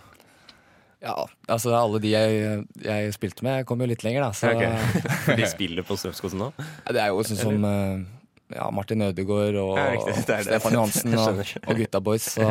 Ja, 1.00 1.17
altså 1.49 1.73
alle 1.73 1.99
de 2.02 2.11
jeg, 2.12 2.62
jeg 2.85 3.12
spilte 3.17 3.45
med, 3.47 3.64
kom 3.69 3.81
jo 3.81 3.88
litt 3.88 4.05
lenger, 4.05 4.29
da. 4.29 4.31
Så 4.37 4.50
Okay. 4.52 5.37
De 5.40 5.49
spiller 5.49 5.87
på 5.87 5.97
Strømskosen 5.97 6.43
nå? 6.43 6.50
Det 6.93 7.00
er 7.00 7.09
jo 7.11 7.23
sånn 7.25 7.40
som 7.40 7.64
eh, 7.64 8.02
ja, 8.55 8.67
Martin 8.75 9.07
Ødegaard 9.07 9.57
og 9.62 9.75
Ja, 9.79 9.90
riktig, 9.97 10.17
det. 10.29 10.40
Stefan 10.47 10.76
Johansen 10.76 11.17
og, 11.23 11.45
og 11.64 11.81
gutta 11.81 12.02
boys. 12.05 12.26
Så 12.37 12.47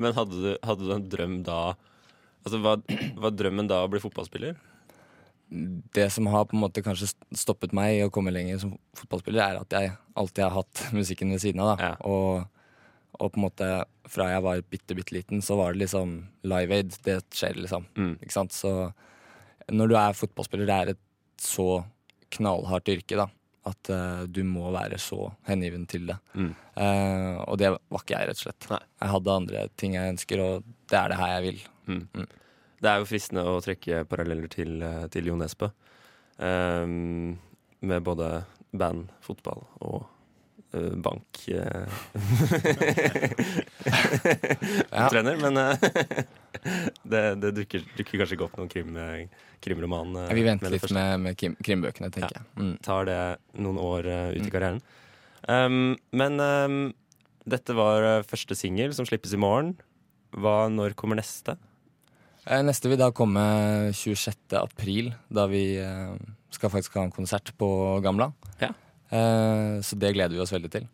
Men 0.00 0.14
hadde 0.16 0.40
du, 0.40 0.52
hadde 0.64 0.86
du 0.88 0.94
en 0.94 1.08
drøm 1.10 1.42
da 1.46 1.58
Altså, 2.44 2.58
var, 2.60 2.80
var 3.16 3.32
drømmen 3.32 3.68
da 3.70 3.78
å 3.84 3.88
bli 3.88 4.00
fotballspiller? 4.02 4.56
Det 5.94 6.08
som 6.10 6.26
har 6.32 6.46
på 6.48 6.56
en 6.56 6.64
måte 6.64 6.82
kanskje 6.84 7.12
stoppet 7.36 7.74
meg 7.76 7.98
i 7.98 8.02
å 8.04 8.10
komme 8.12 8.32
lenger 8.34 8.60
som 8.62 8.74
fotballspiller, 8.98 9.42
er 9.44 9.60
at 9.62 9.76
jeg 9.76 9.92
alltid 10.18 10.44
har 10.46 10.56
hatt 10.58 10.84
musikken 10.98 11.34
ved 11.34 11.42
siden 11.44 11.62
av. 11.64 11.74
da. 11.74 11.90
Ja. 11.90 11.94
Og, 12.08 13.16
og 13.20 13.32
på 13.34 13.40
en 13.40 13.46
måte 13.46 13.70
fra 14.10 14.28
jeg 14.32 14.44
var 14.44 14.64
bitte, 14.70 14.96
bitte 14.98 15.16
liten, 15.16 15.42
så 15.44 15.56
var 15.60 15.72
det 15.72 15.84
liksom 15.84 16.16
Live 16.50 16.80
Aid. 16.80 16.98
Det 17.06 17.20
skjer, 17.34 17.56
liksom. 17.62 17.86
Mm. 17.96 18.14
Ikke 18.20 18.36
sant? 18.36 18.56
Så 18.56 18.74
når 19.72 19.90
du 19.90 19.96
er 20.00 20.18
fotballspiller, 20.18 20.68
det 20.68 20.76
er 20.76 20.94
et 20.94 21.02
så 21.40 21.84
knallhardt 22.34 22.90
yrke, 22.92 23.18
da. 23.18 23.30
At 23.64 23.88
uh, 23.88 24.24
du 24.28 24.42
må 24.44 24.68
være 24.74 24.98
så 25.00 25.30
hengiven 25.48 25.86
til 25.88 26.10
det. 26.10 26.18
Mm. 26.36 26.50
Uh, 26.76 27.38
og 27.46 27.56
det 27.62 27.70
var 27.72 28.02
ikke 28.02 28.18
jeg, 28.18 28.28
rett 28.28 28.40
og 28.42 28.46
slett. 28.48 28.66
Nei. 28.74 28.80
Jeg 29.00 29.12
hadde 29.14 29.38
andre 29.40 29.68
ting 29.80 29.96
jeg 29.96 30.16
ønsker, 30.16 30.42
og 30.44 30.72
det 30.90 30.98
er 31.00 31.12
det 31.12 31.20
her 31.22 31.36
jeg 31.38 31.46
vil. 31.46 31.62
Det 32.84 32.90
er 32.92 33.00
jo 33.00 33.06
fristende 33.08 33.44
å 33.48 33.56
trekke 33.64 34.02
paralleller 34.10 34.50
til, 34.52 34.74
eh, 34.84 35.06
til 35.14 35.30
Jo 35.30 35.36
Nesbø. 35.40 35.70
Um, 36.36 37.38
med 37.84 38.02
både 38.04 38.42
band, 38.74 39.06
fotball 39.24 39.62
og 39.86 40.02
uh, 40.74 40.92
bank. 41.00 41.44
Ja. 44.94 45.08
Trener, 45.10 45.36
men 45.40 45.56
uh, 45.58 45.74
det, 47.12 47.22
det 47.42 47.50
dukker, 47.58 47.82
dukker 47.98 48.20
kanskje 48.22 48.36
ikke 48.38 48.46
opp 48.46 48.56
noen 48.60 48.70
krim, 48.72 48.94
eh, 48.96 49.24
krimroman. 49.64 50.14
eh, 50.22 50.30
Vi 50.36 50.44
venter 50.46 50.64
med 50.68 50.74
litt 50.76 50.92
med, 50.94 51.20
med 51.24 51.38
krim, 51.40 51.56
krimbøkene, 51.66 52.10
tenker 52.14 52.38
jeg. 52.38 52.44
Mm. 52.60 52.74
Tar 52.84 53.08
det 53.08 53.18
noen 53.60 53.80
år 53.82 54.08
eh, 54.10 54.28
ut 54.36 54.40
i 54.40 54.44
Mm. 54.46 54.52
karrieren. 54.54 54.80
Um, 55.44 55.96
men 56.16 56.40
um, 56.40 56.78
dette 57.44 57.74
var 57.76 58.06
eh, 58.08 58.22
første 58.28 58.56
singel 58.56 58.94
som 58.96 59.04
slippes 59.08 59.34
i 59.36 59.40
morgen. 59.40 59.74
Hva, 60.34 60.68
når 60.72 60.94
kommer 60.98 61.18
neste? 61.20 61.58
Eh, 62.46 62.62
Neste 62.64 62.90
vil 62.92 63.00
da 63.00 63.10
komme 63.16 63.42
26. 63.96 64.56
april, 64.60 65.12
da 65.32 65.46
vi 65.50 65.76
eh, 65.80 66.16
skal 66.52 66.72
faktisk 66.72 66.98
ha 66.98 67.06
en 67.06 67.14
konsert 67.14 67.54
på 67.60 67.68
Gamla. 68.04 68.30
Ja. 68.60 68.72
Eh, 69.08 69.80
så 69.84 69.96
det 70.00 70.12
gleder 70.16 70.36
vi 70.36 70.42
oss 70.44 70.52
veldig 70.54 70.72
til. 70.74 70.90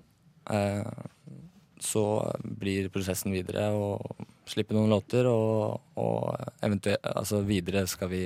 Så 1.81 2.03
blir 2.43 2.89
prosessen 2.93 3.33
videre 3.33 3.69
å 3.73 3.93
slippe 4.51 4.75
noen 4.75 4.91
låter, 4.91 5.29
og, 5.31 5.79
og 6.01 6.35
eventuelt 6.67 7.05
Altså 7.07 7.39
videre 7.47 7.85
skal 7.89 8.11
vi 8.11 8.25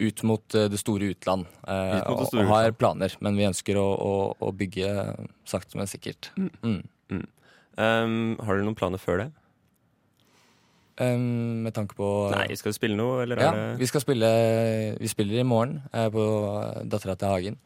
ut 0.00 0.22
mot 0.28 0.56
det 0.72 0.80
store 0.80 1.10
utland. 1.12 1.46
eh, 1.68 2.00
det 2.00 2.28
store 2.30 2.46
og 2.46 2.52
har 2.54 2.72
planer, 2.76 3.14
men 3.20 3.36
vi 3.38 3.46
ønsker 3.48 3.78
å, 3.80 3.86
å, 3.96 4.14
å 4.40 4.52
bygge 4.56 4.88
sakte, 5.48 5.78
men 5.78 5.88
sikkert. 5.90 6.30
Mm. 6.36 6.82
Um, 7.76 8.36
har 8.40 8.56
dere 8.56 8.64
noen 8.64 8.76
planer 8.78 9.00
før 9.00 9.20
det? 9.20 9.28
Um, 10.96 11.60
med 11.66 11.74
tanke 11.76 11.92
på 11.92 12.32
Nei, 12.32 12.56
skal 12.56 12.72
du 12.72 12.76
spille 12.78 12.96
noe, 12.96 13.20
eller 13.26 13.36
Ja, 13.36 13.52
det 13.52 13.76
vi 13.82 13.88
skal 13.90 14.00
spille 14.00 14.24
Vi 14.96 15.04
spiller 15.12 15.42
i 15.42 15.44
morgen 15.44 15.82
eh, 15.92 16.08
på 16.08 16.24
Dattera 16.88 17.12
til 17.20 17.28
Hagen. 17.28 17.60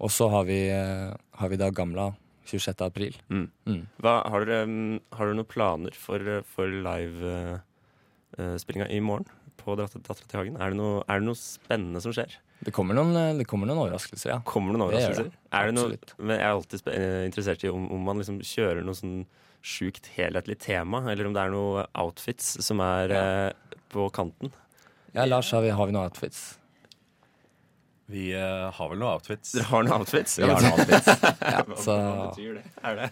Og 0.00 0.08
så 0.08 0.32
har 0.32 0.48
vi, 0.48 0.72
eh, 0.72 1.12
har 1.12 1.48
vi 1.52 1.60
da 1.60 1.68
Gamla 1.70 2.16
26. 2.48 2.80
april. 2.86 3.12
Mm. 3.28 3.50
Mm. 3.68 3.84
Hva, 4.00 4.24
har, 4.32 4.48
dere, 4.48 4.64
um, 4.64 4.96
har 5.12 5.28
dere 5.28 5.36
noen 5.36 5.52
planer 5.52 5.92
for, 5.92 6.16
uh, 6.24 6.40
for 6.48 6.64
live-spillinga 6.88 8.88
i 8.88 9.04
morgen 9.04 9.28
på 9.60 9.76
Dattera 9.76 10.24
til 10.24 10.40
Hagen? 10.40 10.56
Er 10.56 10.72
det, 10.72 10.80
noe, 10.80 11.04
er 11.04 11.20
det 11.20 11.28
noe 11.28 11.36
spennende 11.36 12.00
som 12.00 12.16
skjer? 12.16 12.40
Det 12.60 12.72
kommer 12.76 12.96
noen, 12.98 13.14
eh, 13.16 13.34
det 13.38 13.46
kommer 13.48 13.68
noen 13.70 13.80
overraskelser, 13.86 14.34
ja. 14.34 14.38
Kommer 14.44 14.74
det 14.74 14.80
noen 14.82 14.90
Det 14.92 15.00
gjør 15.00 15.10
overraskelser? 15.14 15.30
det. 15.32 15.58
Er 15.60 15.70
det 15.70 15.76
noe, 15.78 15.98
men 16.20 16.34
jeg 16.36 16.44
er 16.44 16.54
alltid 16.56 16.90
eh, 16.92 17.24
interessert 17.30 17.64
i 17.64 17.72
om, 17.72 17.86
om 17.96 18.02
man 18.10 18.20
liksom 18.20 18.40
kjører 18.44 18.84
noe 18.84 18.98
sånn 18.98 19.18
sjukt 19.64 20.08
helhetlig 20.16 20.56
tema, 20.60 21.02
eller 21.12 21.28
om 21.28 21.34
det 21.36 21.42
er 21.42 21.52
noe 21.52 21.84
outfits 22.00 22.54
som 22.64 22.80
er 22.84 23.12
eh, 23.16 23.74
på 23.92 24.06
kanten. 24.16 24.52
Ja, 25.16 25.24
Lars, 25.28 25.50
har 25.56 25.64
vi, 25.64 25.72
har 25.74 25.88
vi 25.88 25.96
noen 25.96 26.08
outfits? 26.08 26.56
Vi 28.10 28.32
eh, 28.34 28.66
har 28.74 28.88
vel 28.90 28.98
noen 28.98 29.12
outfits. 29.14 29.52
Dere 29.54 29.68
har 29.70 29.84
noen 29.86 30.02
outfits? 30.02 30.36
Vi 30.40 30.48
har 30.48 30.64
noen 30.64 30.72
outfits. 30.74 31.10
Ja, 31.50 31.60
så 31.78 31.94
hva 31.96 32.24
betyr 32.30 32.56
det? 32.58 32.62
Er 32.86 32.96
det? 32.98 33.08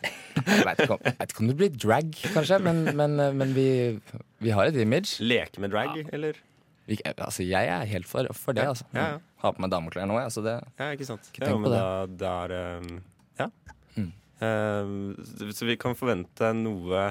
jeg 0.49 0.64
vet 0.67 0.81
ikke, 0.85 0.97
om, 0.97 1.02
jeg 1.07 1.17
vet 1.21 1.33
ikke 1.33 1.43
om 1.45 1.50
det 1.50 1.57
blir 1.61 1.76
drag, 1.85 2.11
kanskje, 2.35 2.59
men, 2.64 2.81
men, 2.99 3.14
eh, 3.23 3.35
men 3.40 3.52
vi, 3.57 3.67
vi 4.45 4.52
har 4.55 4.71
et 4.71 4.78
image. 4.83 5.19
Leke 5.23 5.62
med 5.62 5.73
drag, 5.75 6.00
eller? 6.14 6.38
Altså, 7.18 7.45
jeg 7.45 7.68
er 7.68 7.85
helt 7.90 8.09
for, 8.09 8.26
for 8.33 8.57
det, 8.57 8.64
altså. 8.71 8.87
Ja, 8.97 9.07
ja. 9.14 9.18
Har 9.42 9.52
på 9.54 9.61
meg 9.62 9.71
dameklær 9.71 10.07
nå, 10.09 10.16
jeg, 10.23 10.33
så 10.35 10.42
det 10.47 10.57
Ja, 10.80 10.90
ikke 10.97 11.07
sant. 11.07 11.28
Ikke 11.30 11.45
ja, 11.45 11.50
tenk 11.52 11.61
men 11.62 11.68
på 11.68 11.73
da, 11.75 11.87
da 12.25 12.35
er 12.45 12.52
det 12.54 12.62
um, 12.80 13.00
Ja. 13.38 13.49
Mm. 13.99 14.12
Uh, 14.40 15.50
så- 15.52 15.66
vi 15.68 15.76
kan 15.80 15.95
forvente 15.99 16.52
noe 16.57 17.11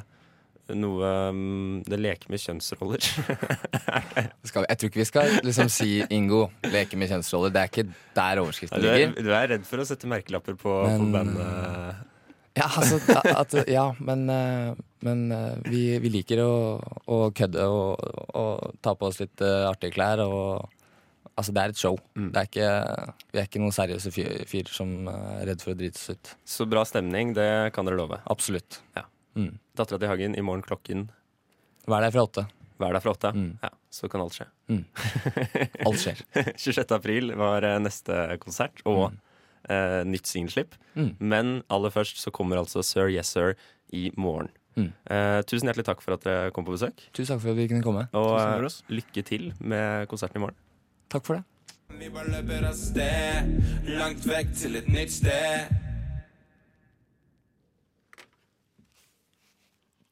noe 0.75 1.09
um, 1.31 1.77
Det 1.87 1.95
leker 1.95 2.27
med 2.33 2.41
kjønnsroller. 2.43 2.99
skal 4.49 4.65
vi, 4.65 4.67
Jeg 4.67 4.77
tror 4.81 4.89
ikke 4.89 4.99
vi 4.99 5.05
skal 5.07 5.37
liksom 5.47 5.69
si 5.71 5.91
Ingo, 6.11 6.41
leke 6.67 6.99
med 6.99 7.07
kjønnsroller. 7.13 7.53
Det 7.55 7.61
er 7.61 7.71
ikke 7.71 7.85
der 8.17 8.41
overskriften 8.43 8.83
Du 8.83 8.89
er, 8.89 8.97
ligger. 8.99 9.23
du 9.23 9.31
er 9.31 9.47
redd 9.53 9.67
for 9.69 9.79
å 9.79 9.87
sette 9.87 10.09
merkelapper 10.11 10.57
på, 10.59 10.73
på 10.91 11.07
bandet? 11.13 12.01
Ja, 12.57 12.67
altså, 12.79 12.97
at, 13.37 13.53
ja 13.69 13.83
men, 14.03 14.25
eh, 14.33 14.71
men 15.05 15.25
eh, 15.35 15.57
vi, 15.69 15.81
vi 16.01 16.09
liker 16.13 16.41
å, 16.43 16.53
å 17.13 17.17
kødde 17.37 17.67
og, 17.69 18.01
og 18.37 18.73
ta 18.83 18.95
på 18.97 19.09
oss 19.11 19.19
litt 19.21 19.43
eh, 19.45 19.67
artige 19.69 19.93
klær. 19.97 20.23
Og, 20.25 20.65
altså, 21.37 21.53
det 21.53 21.63
er 21.63 21.73
et 21.75 21.81
show. 21.81 21.99
Mm. 22.17 22.31
Det 22.33 22.41
er 22.41 22.49
ikke, 22.49 22.71
vi 23.35 23.41
er 23.43 23.49
ikke 23.51 23.61
noen 23.61 23.75
seriøse 23.77 24.13
fyr- 24.15 24.43
fyrer 24.49 24.73
som 24.73 24.95
er 25.11 25.45
redd 25.51 25.61
for 25.63 25.75
å 25.75 25.79
drite 25.79 26.01
oss 26.01 26.15
ut. 26.15 26.33
Så 26.57 26.65
bra 26.69 26.81
stemning, 26.89 27.35
det 27.37 27.47
kan 27.77 27.85
dere 27.87 27.99
love. 28.01 28.19
Absolutt. 28.33 28.81
Ja. 28.97 29.05
Mm. 29.37 29.53
Dattera 29.77 30.01
til 30.01 30.09
Hagen 30.09 30.33
i 30.33 30.41
morgen 30.41 30.65
klokken 30.65 31.07
Vær 31.87 32.01
der 32.03 32.11
fra 32.15 32.23
åtte. 32.25 32.47
hver 32.81 32.93
dag 32.97 33.03
fra 33.05 33.13
åtte. 33.13 33.29
Mm. 33.37 33.51
Ja, 33.63 33.69
så 33.93 34.09
kan 34.11 34.21
alt 34.25 34.33
skje. 34.35 34.47
Mm. 34.73 34.81
Alt 35.87 36.01
skjer. 36.01 36.19
26. 36.65 36.91
april 36.97 37.31
var 37.39 37.63
neste 37.85 38.17
konsert 38.41 38.81
og 38.89 39.13
eh, 39.69 40.03
nytt 40.07 40.27
singelslipp. 40.29 40.75
Mm. 40.95 41.11
Men 41.19 41.51
aller 41.73 41.93
først 41.93 42.17
så 42.21 42.31
kommer 42.33 42.57
altså 42.61 42.83
Sir 42.83 43.09
Yes 43.13 43.27
Sir 43.35 43.55
i 43.93 44.09
morgen. 44.17 44.49
Mm. 44.77 44.91
Eh, 45.09 45.41
tusen 45.49 45.65
hjertelig 45.69 45.87
takk 45.87 46.01
for 46.05 46.13
at 46.17 46.23
dere 46.27 46.51
kom 46.53 46.65
på 46.67 46.75
besøk. 46.75 46.99
Tusen 47.13 47.33
takk 47.35 47.41
for 47.45 47.51
at 47.55 47.57
vi 47.57 47.67
kunne 47.71 47.83
komme. 47.85 48.07
Og 48.13 48.27
Tusen 48.35 48.47
eh, 48.47 48.55
for 48.59 48.65
oss. 48.69 48.79
lykke 48.93 49.23
til 49.25 49.53
med 49.59 50.07
konserten 50.11 50.37
i 50.37 50.43
morgen. 50.45 50.57
Takk 51.09 51.25
for 51.25 51.39
det. 51.39 51.43
Vi 51.97 52.09
bare 52.13 52.29
løper 52.29 52.65
av 52.67 52.75
sted, 52.77 53.47
langt 53.97 54.25
vekk 54.27 54.51
til 54.59 54.75
et 54.77 54.89
nytt 54.91 55.13
sted. 55.15 55.71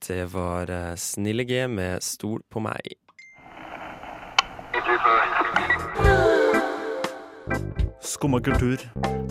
Det 0.07 0.23
var 0.33 0.69
eh, 0.71 0.93
Snille 1.01 1.45
G 1.49 1.65
med 1.67 2.01
Stol 2.05 2.41
på 2.49 2.61
meg. 2.63 2.95
Skumma 8.05 8.37
kultur. 8.39 8.77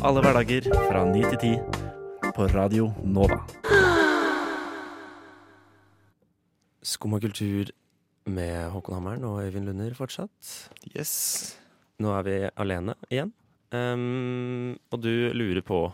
Alle 0.02 0.18
hverdager 0.24 0.64
fra 0.66 1.04
ni 1.06 1.20
til 1.22 1.38
ti. 1.38 1.50
På 2.34 2.48
Radio 2.50 2.88
Nova. 3.06 3.36
Skumma 6.82 7.20
kultur 7.22 7.70
med 8.26 8.72
Håkon 8.74 8.96
Hammeren 8.98 9.26
og 9.28 9.44
Øyvind 9.44 9.70
Lunder 9.70 9.94
fortsatt. 9.94 10.50
Yes. 10.90 11.54
Nå 12.02 12.16
er 12.18 12.26
vi 12.26 12.36
alene 12.50 12.96
igjen. 13.14 13.30
Um, 13.70 14.74
og 14.90 15.00
du 15.06 15.30
lurer 15.34 15.62
på 15.62 15.86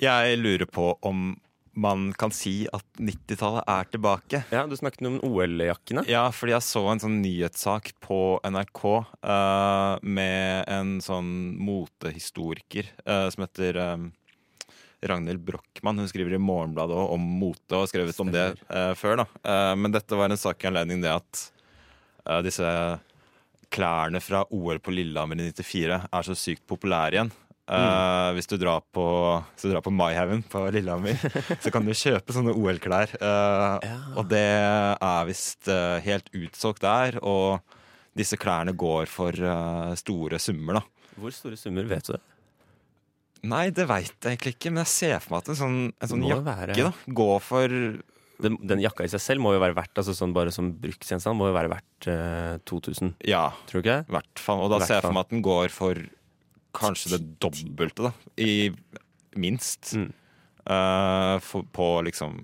Jeg 0.00 0.40
lurer 0.40 0.64
på 0.64 0.94
om 1.04 1.34
man 1.80 2.12
kan 2.12 2.32
si 2.34 2.66
at 2.72 2.84
90-tallet 3.00 3.64
er 3.68 3.88
tilbake. 3.92 4.42
Ja, 4.52 4.66
du 4.68 4.76
snakket 4.76 5.06
om 5.08 5.18
OL-jakkene. 5.24 6.04
Ja, 6.10 6.26
fordi 6.34 6.54
jeg 6.54 6.66
så 6.66 6.84
en 6.90 7.00
sånn 7.02 7.20
nyhetssak 7.22 7.94
på 8.04 8.38
NRK 8.44 8.82
uh, 8.90 9.96
med 10.02 10.68
en 10.68 10.98
sånn 11.04 11.30
motehistoriker 11.60 12.90
uh, 13.06 13.28
som 13.32 13.46
heter 13.46 13.80
um, 13.80 14.08
Ragnhild 15.00 15.40
Brochmann. 15.46 16.02
Hun 16.02 16.10
skriver 16.10 16.36
i 16.36 16.42
Morgenbladet 16.42 16.96
også 16.96 17.16
om 17.16 17.28
mote 17.40 17.76
og 17.76 17.86
har 17.86 17.92
skrevet 17.94 18.24
om 18.26 18.34
det 18.34 18.48
uh, 18.68 18.92
før. 18.98 19.22
da. 19.22 19.28
Men 19.80 19.96
dette 19.96 20.18
var 20.18 20.28
en 20.28 20.40
sak 20.40 20.60
i 20.64 20.68
anledning 20.72 21.00
det 21.04 21.16
at 21.16 21.46
disse 22.44 22.68
klærne 23.72 24.20
fra 24.20 24.42
OL 24.52 24.78
på 24.82 24.92
Lillehammer 24.92 25.40
i 25.40 25.48
94 25.54 25.96
er 25.96 26.26
så 26.26 26.36
sykt 26.36 26.66
populære 26.68 27.16
igjen. 27.16 27.30
Eh, 27.70 28.28
hvis, 28.34 28.48
du 28.50 28.56
drar 28.58 28.80
på, 28.94 29.04
hvis 29.54 29.66
du 29.66 29.70
drar 29.70 29.84
på 29.86 29.92
Maihaugen 29.94 30.42
på 30.50 30.64
Lillehammer, 30.74 31.14
så 31.62 31.70
kan 31.70 31.86
du 31.86 31.92
kjøpe 31.94 32.34
sånne 32.34 32.54
OL-klær. 32.58 33.12
eh, 33.20 34.00
Og 34.18 34.26
det 34.32 34.42
er 34.42 35.28
visst 35.28 35.70
uh, 35.70 36.00
helt 36.02 36.26
utsolgt 36.34 36.82
der. 36.82 37.20
Og 37.22 37.60
disse 38.18 38.34
klærne 38.40 38.74
går 38.74 39.06
for 39.06 39.30
store 39.96 40.40
summer, 40.42 40.80
da. 40.80 41.14
Hvor 41.20 41.30
store 41.34 41.56
summer 41.60 41.86
vet 41.86 42.08
du 42.10 42.14
det? 42.16 42.22
Nei, 43.50 43.70
det 43.72 43.86
veit 43.88 44.10
jeg 44.20 44.34
egentlig 44.34 44.52
ikke, 44.58 44.72
men 44.74 44.82
jeg 44.82 44.90
ser 44.92 45.20
for 45.22 45.32
meg 45.36 45.44
at 45.44 45.52
en 45.54 45.58
sånn, 45.62 45.76
en 45.96 46.10
sånn 46.10 46.24
jakke 46.28 46.44
være- 46.44 46.74
da, 46.76 46.90
går 47.16 47.38
for 47.40 47.72
den, 47.72 48.56
den 48.68 48.80
jakka 48.82 49.04
i 49.06 49.12
seg 49.12 49.20
selv 49.22 49.40
må 49.44 49.54
jo 49.54 49.60
være 49.62 49.76
verdt 49.78 49.96
altså 50.00 50.12
sånn 50.16 50.34
bare 50.36 50.52
som 50.52 50.68
bruksgjenstand 50.80 51.36
må 51.38 51.48
jo 51.48 51.54
være 51.56 51.70
verdt 51.72 52.08
eh, 52.12 52.58
2000, 52.68 53.14
Ja, 53.30 53.46
tror 53.70 53.80
du 53.80 53.88
ikke? 53.88 53.98
hvert 54.12 54.42
fall. 54.42 54.60
Og 54.64 54.70
da 54.74 54.80
Hvert 54.82 54.90
ser 54.90 54.98
jeg 55.00 55.06
for 55.06 55.16
meg 55.16 55.24
at 55.28 55.32
den 55.32 55.42
går 55.46 55.72
for 55.72 56.02
kanskje 56.76 57.12
det 57.16 57.22
dobbelte, 57.42 58.08
da. 58.10 58.12
I 58.38 58.70
minst. 59.36 59.92
Mm. 59.96 60.12
Uh, 60.70 61.38
for, 61.42 61.64
på 61.72 61.86
liksom 62.04 62.36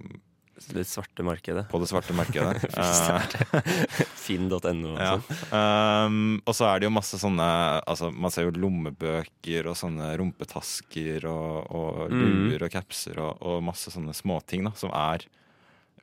Det 0.73 0.83
svarte 0.89 1.23
markedet. 1.23 1.67
På 1.71 1.79
det 1.79 1.87
svarte 1.91 2.15
markedet. 2.17 2.63
Eh, 2.77 4.05
Finn.no 4.19 4.95
og 4.97 4.99
Ja. 4.99 5.13
Um, 6.07 6.41
og 6.47 6.55
så 6.57 6.67
er 6.73 6.81
det 6.81 6.89
jo 6.89 6.95
masse 6.97 7.19
sånne 7.21 7.45
altså, 7.87 8.09
Man 8.11 8.33
ser 8.35 8.49
jo 8.49 8.55
lommebøker 8.59 9.69
og 9.71 9.77
sånne 9.79 10.09
rumpetasker 10.19 11.29
og, 11.31 11.71
og 11.71 12.11
Mm. 12.11 12.57
og 12.57 12.71
capser 12.73 13.21
og, 13.23 13.39
og 13.47 13.63
masse 13.69 13.93
sånne 13.95 14.15
småting 14.17 14.65
da, 14.67 14.73
som 14.79 14.91
er 14.97 15.27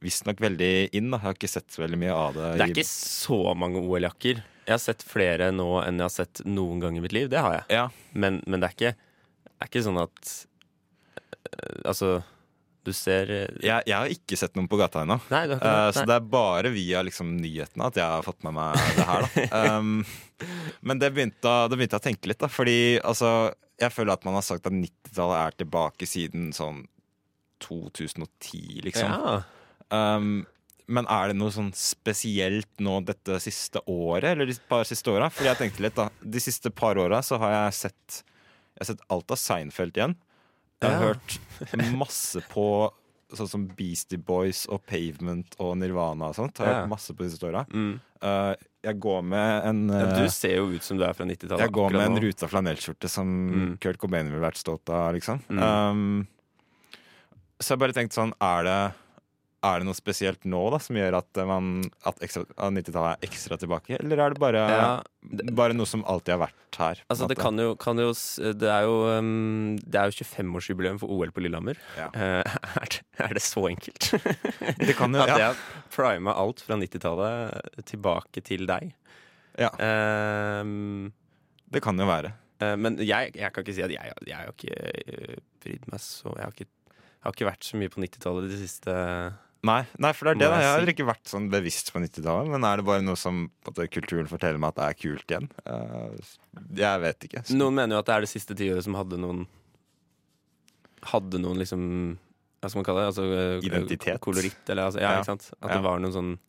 visstnok 0.03 0.39
veldig 0.43 0.71
inn. 0.95 1.09
Da. 1.11 1.17
Jeg 1.17 1.23
har 1.25 1.35
ikke 1.37 1.49
sett 1.51 1.69
så 1.73 1.83
veldig 1.85 1.99
mye 1.99 2.15
av 2.15 2.33
det. 2.37 2.47
Det 2.59 2.61
er 2.61 2.71
i- 2.71 2.73
ikke 2.77 2.87
så 2.89 3.37
mange 3.57 3.79
OL-jakker. 3.81 4.43
Jeg 4.65 4.73
har 4.75 4.81
sett 4.81 5.03
flere 5.05 5.49
nå 5.55 5.69
enn 5.83 5.99
jeg 5.99 6.07
har 6.07 6.13
sett 6.13 6.43
noen 6.47 6.83
gang 6.83 6.97
i 6.97 7.03
mitt 7.03 7.15
liv. 7.15 7.29
Det 7.31 7.41
har 7.43 7.57
jeg. 7.59 7.65
Ja, 7.75 7.87
Men, 8.11 8.41
men 8.47 8.63
det 8.63 8.69
er 8.69 8.77
ikke, 8.77 8.93
er 9.59 9.71
ikke 9.71 9.83
sånn 9.85 9.99
at 10.03 10.35
eh, 11.51 11.81
Altså, 11.89 12.13
du 12.83 12.91
ser 12.95 13.31
eh, 13.31 13.57
jeg, 13.63 13.85
jeg 13.87 13.95
har 13.95 14.11
ikke 14.11 14.39
sett 14.39 14.55
noen 14.59 14.69
på 14.71 14.79
gata 14.79 15.03
ennå. 15.03 15.19
Det. 15.29 15.59
så 15.95 16.05
det 16.07 16.15
er 16.17 16.29
bare 16.35 16.71
via 16.73 17.03
liksom, 17.05 17.35
nyhetene 17.39 17.89
at 17.89 17.99
jeg 17.99 18.07
har 18.15 18.25
fått 18.25 18.43
med 18.47 18.57
meg 18.59 18.79
det 18.99 19.09
her. 19.09 19.29
Um, 19.53 20.01
men 20.83 20.99
det 20.99 21.13
begynte, 21.15 21.51
det 21.71 21.77
begynte 21.77 21.95
jeg 21.95 22.01
å 22.01 22.07
tenke 22.09 22.29
litt, 22.31 22.41
da. 22.41 22.49
Fordi 22.51 22.79
altså, 22.99 23.29
jeg 23.79 23.93
føler 23.95 24.17
at 24.17 24.25
man 24.27 24.35
har 24.35 24.43
sagt 24.43 24.67
at 24.67 24.75
90-tallet 24.75 25.39
er 25.39 25.55
tilbake 25.61 26.07
siden 26.09 26.49
sånn 26.55 26.81
2010, 27.63 28.81
liksom. 28.87 29.07
Ja. 29.07 29.37
Um, 29.93 30.43
men 30.87 31.05
er 31.07 31.27
det 31.31 31.37
noe 31.37 31.49
sånn 31.51 31.71
spesielt 31.73 32.67
nå 32.79 32.97
dette 33.05 33.39
siste 33.39 33.79
året, 33.87 34.31
eller 34.33 34.45
de 34.45 34.55
par 34.69 34.83
siste 34.83 35.07
åra? 35.13 35.29
For 35.31 35.43
jeg 35.47 35.57
tenkte 35.57 35.79
litt, 35.85 35.95
da. 35.95 36.09
De 36.21 36.39
siste 36.39 36.69
par 36.75 36.95
åra 36.97 37.21
så 37.23 37.37
har 37.39 37.51
jeg 37.51 37.73
sett 37.73 38.23
Jeg 38.73 38.81
har 38.87 38.95
sett 38.95 39.03
alt 39.13 39.31
av 39.31 39.37
Seinfeld 39.37 39.93
igjen. 39.93 40.15
Jeg 40.81 40.89
har 40.91 40.99
Ja. 40.99 41.13
hørt 41.13 41.93
masse 41.95 42.41
på 42.49 42.91
sånn 43.33 43.47
som 43.49 43.67
Beastie 43.67 44.17
Boys 44.17 44.65
og 44.67 44.83
Pavement 44.85 45.55
og 45.59 45.77
Nirvana 45.77 46.27
og 46.29 46.35
sånt. 46.35 46.57
Har 46.57 46.65
jeg 46.67 46.73
Ja. 46.75 46.81
hørt 46.81 46.89
masse 46.89 47.13
på 47.13 47.23
de 47.23 47.29
siste 47.29 47.47
åra. 47.49 47.65
Mm. 47.69 47.99
Uh, 48.21 48.55
jeg 48.83 48.99
går 48.99 49.21
med 49.23 49.65
en 49.65 49.87
Ja, 49.89 50.05
uh, 50.09 50.23
du 50.23 50.29
ser 50.29 50.55
jo 50.57 50.67
ut 50.73 50.83
som 50.83 50.97
du 50.97 51.03
er 51.03 51.13
fra 51.13 51.25
90-tallet. 51.25 51.59
jeg 51.59 51.71
går 51.71 51.91
med 51.91 52.01
nå. 52.01 52.15
en 52.17 52.21
ruta 52.23 52.47
flanellskjorte 52.47 53.09
som 53.09 53.27
Mm. 53.51 53.79
Kurt 53.79 53.97
Cobain 53.97 54.29
ville 54.29 54.41
vært 54.41 54.57
stolt 54.57 54.89
av, 54.89 55.13
liksom. 55.13 55.39
Mm. 55.49 55.61
Um, 55.63 56.27
så 57.61 57.69
jeg 57.75 57.79
bare 57.79 57.93
tenkte 57.93 58.17
sånn, 58.17 58.33
er 58.41 58.63
det, 58.63 58.93
er 59.63 59.79
det 59.79 59.87
noe 59.87 59.95
spesielt 59.97 60.43
nå 60.49 60.59
da, 60.73 60.79
som 60.83 60.97
gjør 60.99 61.15
at, 61.21 61.39
man, 61.47 61.69
at, 62.03 62.19
at 62.19 62.35
90-tallet 62.59 63.13
er 63.13 63.27
ekstra 63.29 63.57
tilbake? 63.61 63.95
Eller 63.99 64.19
er 64.19 64.35
det 64.35 64.41
bare, 64.43 64.63
Ja, 64.67 64.89
bare 65.55 65.77
noe 65.77 65.87
som 65.89 66.03
alltid 66.09 66.35
har 66.35 66.41
vært 66.43 66.79
her? 66.79 67.03
Altså, 67.07 67.29
det 67.31 67.37
kan 67.39 67.59
jo, 67.59 67.73
kan 67.79 68.01
jo 68.01 68.09
Det 68.59 68.69
er 68.69 68.87
jo, 68.89 68.97
um, 69.15 69.77
jo 69.79 70.27
25-årsjubileum 70.27 70.99
for 71.01 71.13
OL 71.15 71.31
på 71.35 71.45
Lillehammer. 71.45 71.79
Ja. 71.95 72.09
Uh, 72.11 72.57
er, 72.81 72.91
det, 72.91 73.01
er 73.23 73.37
det 73.39 73.45
så 73.45 73.63
enkelt? 73.69 74.11
Det 74.83 74.97
kan 74.99 75.15
jo, 75.15 75.23
ja. 75.23 75.29
At 75.29 75.33
jeg 75.39 75.49
har 75.53 75.63
prima 75.93 76.35
alt 76.43 76.63
fra 76.65 76.77
90-tallet 76.81 77.87
tilbake 77.89 78.43
til 78.43 78.67
deg. 78.69 78.91
Ja. 79.59 79.71
Um, 80.59 81.13
Det 81.71 81.81
kan 81.85 81.97
jo 81.99 82.09
være. 82.09 82.33
Uh, 82.61 82.75
men 82.75 82.99
jeg, 83.01 83.31
jeg 83.37 83.53
kan 83.53 83.63
ikke 83.63 83.77
si 83.79 83.85
at 83.85 83.95
jeg, 83.95 84.19
jeg 84.27 84.37
har 84.37 84.51
ikke 84.51 84.75
eh, 84.75 85.39
brydd 85.63 85.87
meg 85.89 86.01
så 86.03 86.35
Jeg 86.37 86.45
har 86.45 86.53
ikke, 86.53 86.69
jeg 86.91 87.25
har 87.25 87.33
ikke 87.33 87.49
vært 87.49 87.65
så 87.65 87.79
mye 87.79 87.91
på 87.91 88.03
90-tallet 88.03 88.51
de 88.51 88.59
siste 88.59 88.99
Nei, 89.63 89.85
nei, 89.97 90.09
for 90.11 90.27
det 90.27 90.31
er 90.33 90.39
det. 90.41 90.47
Da. 90.51 90.57
jeg 90.59 90.71
har 90.75 90.89
ikke 90.91 91.05
vært 91.07 91.29
sånn 91.31 91.45
bevisst 91.51 91.93
på 91.95 92.01
90-tallet. 92.03 92.49
Men 92.51 92.65
er 92.67 92.81
det 92.81 92.85
bare 92.87 93.03
noe 93.05 93.15
som 93.15 93.45
måte, 93.63 93.85
kulturen 93.87 94.27
forteller 94.27 94.59
meg 94.59 94.73
at 94.73 94.79
det 94.81 94.87
er 94.89 94.97
kult 94.99 95.31
igjen? 95.31 95.47
Uh, 95.63 96.17
jeg 96.75 96.99
vet 97.05 97.27
ikke. 97.29 97.43
Så- 97.47 97.55
Noen 97.55 97.77
mener 97.77 97.95
jo 97.95 97.99
at 98.03 98.09
det 98.09 98.15
er 98.17 98.25
det 98.25 98.31
siste 98.33 98.57
tiåret 98.59 98.83
som 98.83 98.97
hadde 98.99 99.19
noen 99.23 99.45
Hadde 101.03 101.39
noen 101.39 101.57
liksom 101.59 101.81
Hva 102.63 102.69
skal 102.71 102.79
man 102.79 102.85
kalle 102.87 103.01
det? 103.03 103.07
Altså, 103.11 103.23
eh, 103.35 103.65
Identitet. 103.67 104.19
Koloritt, 104.23 104.69
eller 104.71 104.85
altså, 104.87 104.99
ja, 105.01 105.09
Ja. 105.11 105.19
ikke 105.19 105.31
sant? 105.31 105.49
At 105.61 105.69
Ja. 105.69 105.75
det 105.75 105.83
var 105.83 105.99
noen 105.99 106.13
sånn 106.15 106.39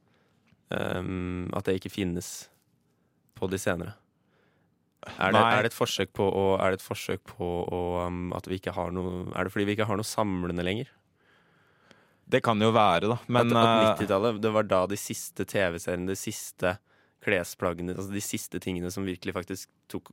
um, 0.71 1.51
At 1.55 1.65
det 1.65 1.81
ikke 1.81 1.91
finnes 1.91 2.49
på 3.35 3.49
de 3.51 3.59
senere. 3.59 3.95
Er 5.19 5.33
det, 5.33 5.41
er 5.41 5.63
det 5.63 5.73
et 5.73 5.77
forsøk 5.77 6.13
på 6.15 6.25
å, 6.33 6.59
er 6.63 6.71
det 6.71 6.81
et 6.81 6.87
forsøk 6.87 7.19
på 7.29 7.49
å, 7.69 8.07
um, 8.07 8.33
at 8.33 8.47
vi 8.47 8.59
ikke 8.59 8.73
har 8.73 8.91
noe 8.95 9.27
Er 9.35 9.45
det 9.45 9.53
fordi 9.53 9.67
vi 9.67 9.77
ikke 9.77 9.87
har 9.87 9.97
noe 9.97 10.07
samlende 10.07 10.63
lenger? 10.65 10.89
Det 12.27 12.41
kan 12.45 12.61
jo 12.63 12.71
være, 12.75 13.11
da. 13.13 13.19
Men 13.29 13.53
at 13.53 13.61
at 13.61 13.69
eh, 13.69 14.05
90-tallet, 14.07 14.41
det 14.43 14.53
var 14.55 14.69
da 14.69 14.83
de 14.91 14.97
siste 14.99 15.45
TV-seriene, 15.45 16.09
de 16.09 16.17
siste 16.19 16.77
klesplaggene, 17.25 17.95
altså 17.97 18.13
de 18.13 18.21
siste 18.25 18.61
tingene 18.61 18.91
som 18.93 19.05
virkelig 19.07 19.35
faktisk 19.37 19.71
tok, 19.93 20.11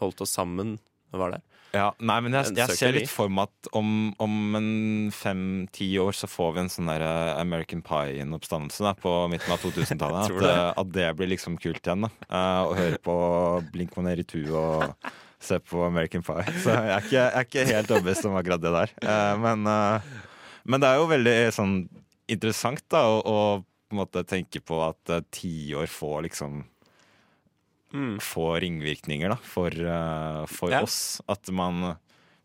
holdt 0.00 0.20
oss 0.22 0.34
sammen, 0.36 0.76
var 1.16 1.32
der. 1.32 1.44
Ja, 1.72 1.86
nei, 1.98 2.16
men 2.24 2.34
jeg, 2.36 2.52
jeg 2.56 2.76
ser 2.76 2.92
litt 2.94 3.10
for 3.10 3.30
meg 3.32 3.48
at 3.50 3.68
om, 3.76 3.88
om 4.22 4.56
en 4.58 4.68
fem-ti 5.14 5.88
år 6.00 6.14
så 6.16 6.28
får 6.30 6.52
vi 6.54 6.60
en 6.62 6.70
sånn 6.72 6.90
der 6.90 7.02
eh, 7.04 7.32
American 7.40 7.82
Pie-oppstandelse 7.84 8.92
på 9.02 9.12
midten 9.32 9.54
av 9.54 9.62
2000-tallet. 9.64 10.30
At, 10.36 10.46
eh, 10.50 10.70
at 10.82 10.92
det 10.94 11.08
blir 11.18 11.30
liksom 11.34 11.58
kult 11.62 11.82
igjen. 11.82 12.06
da 12.06 12.42
Å 12.68 12.74
høre 12.76 13.00
på 13.02 13.16
Blink 13.74 13.96
182 13.96 14.44
og 14.56 15.10
se 15.46 15.58
på 15.62 15.82
American 15.86 16.24
Pie. 16.26 16.46
Så 16.62 16.74
jeg 16.74 16.94
er 16.94 17.04
ikke, 17.06 17.18
jeg 17.18 17.32
er 17.42 17.48
ikke 17.50 17.66
helt 17.72 17.92
overbevist 17.96 18.28
om 18.30 18.38
akkurat 18.40 18.62
det 18.66 18.72
der. 18.76 18.96
Men, 19.42 19.66
eh, 19.72 20.14
men 20.66 20.82
det 20.82 20.88
er 20.90 21.00
jo 21.00 21.08
veldig 21.10 21.36
sånn 21.54 21.74
interessant 22.28 22.82
da 22.92 23.04
å, 23.06 23.18
å 23.22 23.38
på 23.86 23.94
måte 24.00 24.24
tenke 24.26 24.58
på 24.66 24.80
at 24.82 25.12
uh, 25.14 25.20
tiår 25.30 25.86
får 25.86 26.24
liksom 26.26 26.64
få 28.20 28.46
ringvirkninger 28.60 29.30
da, 29.30 29.36
for, 29.40 29.70
uh, 29.72 30.42
for 30.50 30.70
Ja. 30.74 30.82
oss. 30.82 31.20
At 31.28 31.48
man, 31.54 31.96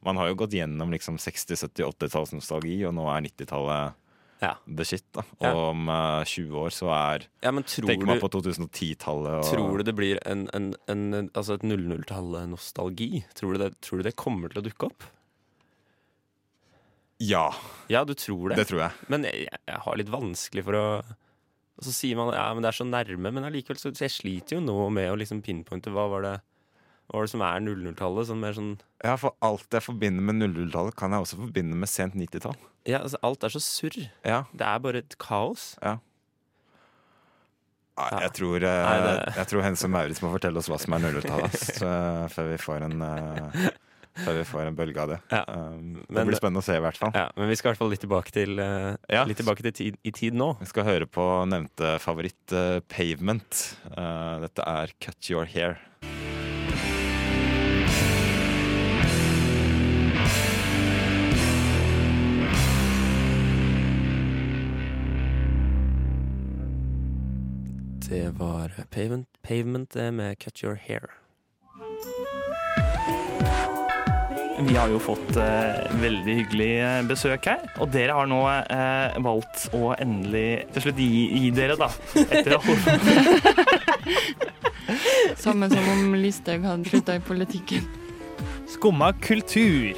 man 0.06 0.16
har 0.18 0.30
jo 0.30 0.36
gått 0.44 0.54
gjennom 0.56 0.92
liksom 0.94 1.18
60-, 1.18 1.58
70-, 1.58 1.84
80-tallsnostalgi, 1.90 2.78
og 2.88 2.94
nå 2.96 3.08
er 3.12 3.26
90-tallet 3.26 3.98
Ja. 4.42 4.56
the 4.66 4.86
shit. 4.86 5.04
da. 5.14 5.22
Og 5.42 5.46
Ja. 5.46 5.54
om 5.70 5.90
uh, 5.90 6.24
20 6.24 6.56
år 6.62 6.70
så 6.70 6.88
er 6.94 7.26
Ja, 7.44 7.52
Tenker 7.52 8.06
man 8.06 8.20
på 8.22 8.30
2010-tallet 8.30 9.44
og 9.44 9.50
tror 9.52 9.78
du 9.78 9.84
det 9.84 9.96
blir 9.96 10.20
en, 10.26 10.48
en, 10.54 10.74
en, 10.88 11.30
altså 11.34 11.56
et 11.58 11.66
00-tallet-nostalgi? 11.68 13.26
Tror, 13.36 13.58
tror 13.82 13.98
du 13.98 14.04
det 14.04 14.16
kommer 14.16 14.50
til 14.50 14.62
å 14.62 14.66
dukke 14.70 14.86
opp? 14.88 15.04
Ja, 17.22 17.48
Ja, 17.92 18.04
du 18.08 18.14
tror 18.18 18.50
det. 18.52 18.58
det 18.62 18.68
tror 18.72 18.82
jeg. 18.88 18.92
Men 19.14 19.26
jeg, 19.28 19.48
jeg 19.68 19.82
har 19.86 19.98
litt 20.00 20.10
vanskelig 20.12 20.64
for 20.66 20.78
å 20.80 20.86
Og 21.02 21.84
så 21.86 21.92
sier 21.96 22.18
man 22.20 22.32
ja, 22.34 22.48
men 22.54 22.62
det 22.66 22.70
er 22.72 22.78
så 22.80 22.86
nærme, 22.88 23.32
men 23.34 23.46
allikevel 23.48 23.78
så 23.80 23.92
så 23.94 24.06
jeg 24.08 24.14
sliter 24.16 24.58
jo 24.58 24.62
nå 24.66 24.78
med 24.94 25.10
å 25.12 25.18
liksom 25.20 25.42
pinpointe 25.46 25.90
hva 25.94 26.08
var 26.12 26.26
det 26.28 26.34
hva 27.12 27.18
var 27.20 27.26
det 27.28 27.32
som 27.34 27.42
er 27.44 27.60
00-tallet. 27.66 28.28
Sånn 28.30 28.44
sånn 28.56 28.70
Ja, 29.04 29.18
For 29.20 29.34
alt 29.44 29.68
jeg 29.76 29.84
forbinder 29.84 30.24
med 30.24 30.38
00-tallet, 30.46 30.96
kan 30.96 31.12
jeg 31.12 31.26
også 31.26 31.40
forbinde 31.42 31.76
med 31.76 31.90
sent 31.92 32.16
90-tall. 32.16 32.56
Ja, 32.88 33.02
altså 33.04 33.20
alt 33.28 33.44
er 33.44 33.52
så 33.52 33.60
surr. 33.60 33.98
Ja. 34.24 34.46
Det 34.56 34.64
er 34.70 34.80
bare 34.80 35.02
et 35.04 35.18
kaos. 35.20 35.74
Nei, 38.02 38.22
jeg 38.24 38.32
tror, 38.38 38.64
eh, 38.64 38.84
Nei, 38.86 39.00
det- 39.04 39.36
jeg 39.36 39.48
tror 39.52 39.62
Hense 39.66 39.88
Maurits 39.92 40.22
må 40.24 40.32
fortelle 40.32 40.58
oss 40.58 40.70
hva 40.72 40.80
som 40.80 40.94
er 40.96 41.00
00-tallet, 41.04 41.82
eh, 41.90 42.28
før 42.32 42.48
vi 42.54 42.58
får 42.64 42.86
en 42.88 43.02
eh, 43.02 43.70
Før 44.18 44.36
vi 44.36 44.44
får 44.44 44.68
en 44.68 44.76
bølge 44.76 45.00
av 45.00 45.08
det. 45.14 45.20
Ja. 45.32 45.44
Um, 45.48 45.94
det 46.02 46.10
Men- 46.10 46.28
blir 46.28 46.36
spennende 46.38 46.60
å 46.60 46.64
se, 46.66 46.76
i 46.76 46.84
hvert 46.84 46.98
fall. 46.98 47.12
Ja, 47.16 47.30
Men 47.38 47.48
vi 47.50 47.56
skal 47.56 47.70
i 47.70 47.72
hvert 47.74 47.80
fall 47.80 47.90
litt 47.90 48.02
tilbake 48.02 48.32
til, 48.32 48.60
uh, 48.60 48.96
Ja. 49.10 49.24
litt 49.24 49.38
tilbake 49.38 49.62
til 49.64 49.72
tid, 49.72 49.98
i 50.04 50.12
tid 50.12 50.34
nå. 50.34 50.58
Vi 50.60 50.66
skal 50.66 50.84
høre 50.84 51.06
på 51.08 51.48
nevnte 51.48 51.98
favoritt 52.00 52.52
uh, 52.52 52.80
Pavement. 52.90 53.78
Uh, 53.98 54.40
dette 54.42 54.60
er 54.68 54.92
Cut 55.00 55.30
Your 55.30 55.46
Hair. 55.46 55.80
Det 68.10 68.30
var 68.40 68.72
Pavement, 68.92 69.28
pavement 69.42 69.96
med 69.96 70.40
Cut 70.40 70.64
Your 70.64 70.76
Hair. 70.76 71.10
Vi 74.62 74.76
har 74.76 74.92
jo 74.92 75.00
fått 75.02 75.36
eh, 75.42 75.88
veldig 76.02 76.34
hyggelig 76.38 76.70
eh, 76.84 77.00
besøk 77.10 77.48
her, 77.50 77.64
og 77.82 77.90
dere 77.94 78.14
har 78.14 78.28
nå 78.30 78.42
eh, 78.52 79.16
valgt 79.26 79.64
å 79.74 79.96
endelig 79.96 80.68
til 80.76 80.86
slutt 80.86 81.00
gi, 81.02 81.08
gi 81.34 81.50
dere, 81.56 81.78
da. 81.80 81.88
Etter 82.22 82.58
å 82.58 82.62
Samme 85.42 85.70
som 85.72 85.90
om 85.96 86.14
Listhaug 86.20 86.68
hadde 86.68 86.92
slutta 86.92 87.18
i 87.18 87.24
politikken. 87.26 87.88
Skumma 88.70 89.12
kultur. 89.24 89.98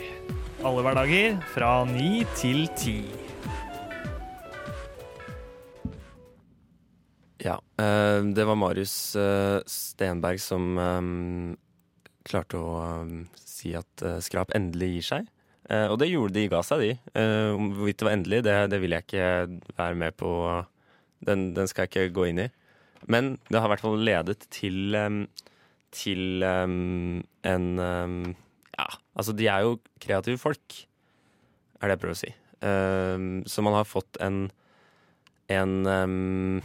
Alle 0.64 0.86
hverdager 0.86 1.36
fra 1.52 1.74
ni 1.90 2.24
til 2.40 2.64
ti. 2.80 2.98
Ja, 7.44 7.60
eh, 7.84 8.24
det 8.32 8.48
var 8.48 8.56
Marius 8.56 8.96
eh, 9.20 9.60
Stenberg 9.68 10.40
som 10.40 10.78
eh, 10.80 11.02
klarte 12.24 12.64
å 12.64 12.78
eh, 12.88 13.18
si 13.64 13.74
at 13.78 14.04
eh, 14.06 14.20
Skrap 14.24 14.54
endelig 14.56 14.90
gir 14.98 15.08
seg. 15.10 15.30
Eh, 15.72 15.88
og 15.88 15.98
det 16.02 16.12
gjorde 16.12 16.36
de, 16.36 16.50
ga 16.52 16.62
seg, 16.66 16.84
de. 16.84 16.92
Eh, 17.20 17.54
hvorvidt 17.78 18.02
det 18.02 18.08
var 18.08 18.18
endelig, 18.18 18.42
det, 18.48 18.58
det 18.74 18.82
vil 18.84 18.96
jeg 18.96 19.08
ikke 19.08 19.30
være 19.80 20.00
med 20.04 20.18
på. 20.20 20.34
Den, 21.24 21.52
den 21.56 21.72
skal 21.72 21.86
jeg 21.86 21.94
ikke 21.94 22.18
gå 22.18 22.28
inn 22.32 22.44
i. 22.46 22.50
Men 23.12 23.36
det 23.50 23.60
har 23.60 23.68
i 23.68 23.74
hvert 23.74 23.84
fall 23.84 24.00
ledet 24.00 24.46
til 24.54 24.96
til 25.94 26.42
en 26.42 27.66
Ja, 27.86 28.86
altså 29.14 29.36
de 29.38 29.48
er 29.52 29.66
jo 29.68 29.76
kreative 30.02 30.40
folk, 30.42 30.78
er 31.78 31.92
det 31.92 31.94
jeg 31.94 32.02
prøver 32.02 32.16
å 32.16 32.22
si. 32.22 32.32
Så 33.54 33.66
man 33.68 33.76
har 33.78 33.86
fått 33.86 34.18
en 34.24 34.48
en 35.52 36.64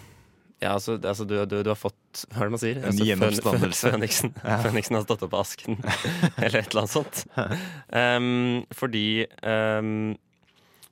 ja, 0.59 0.73
altså, 0.75 0.97
altså 0.99 1.25
du, 1.29 1.37
du, 1.47 1.61
du 1.63 1.71
har 1.71 1.79
fått 1.79 2.25
Hva 2.33 2.43
er 2.43 2.49
det 2.49 2.55
man 2.57 2.61
sier? 2.63 2.79
En 2.81 2.89
Altså, 2.91 3.07
gjenoppstandelse. 3.07 3.93
Føniksen. 3.95 4.33
Føniksen 4.65 4.99
har 4.99 5.05
stått 5.07 5.23
opp 5.27 5.37
av 5.37 5.45
asken, 5.45 5.79
eller 6.43 6.59
et 6.59 6.73
eller 6.73 6.83
annet 6.83 6.95
sånt. 6.95 7.21
Um, 7.95 8.65
fordi 8.75 9.27
um, 9.47 10.17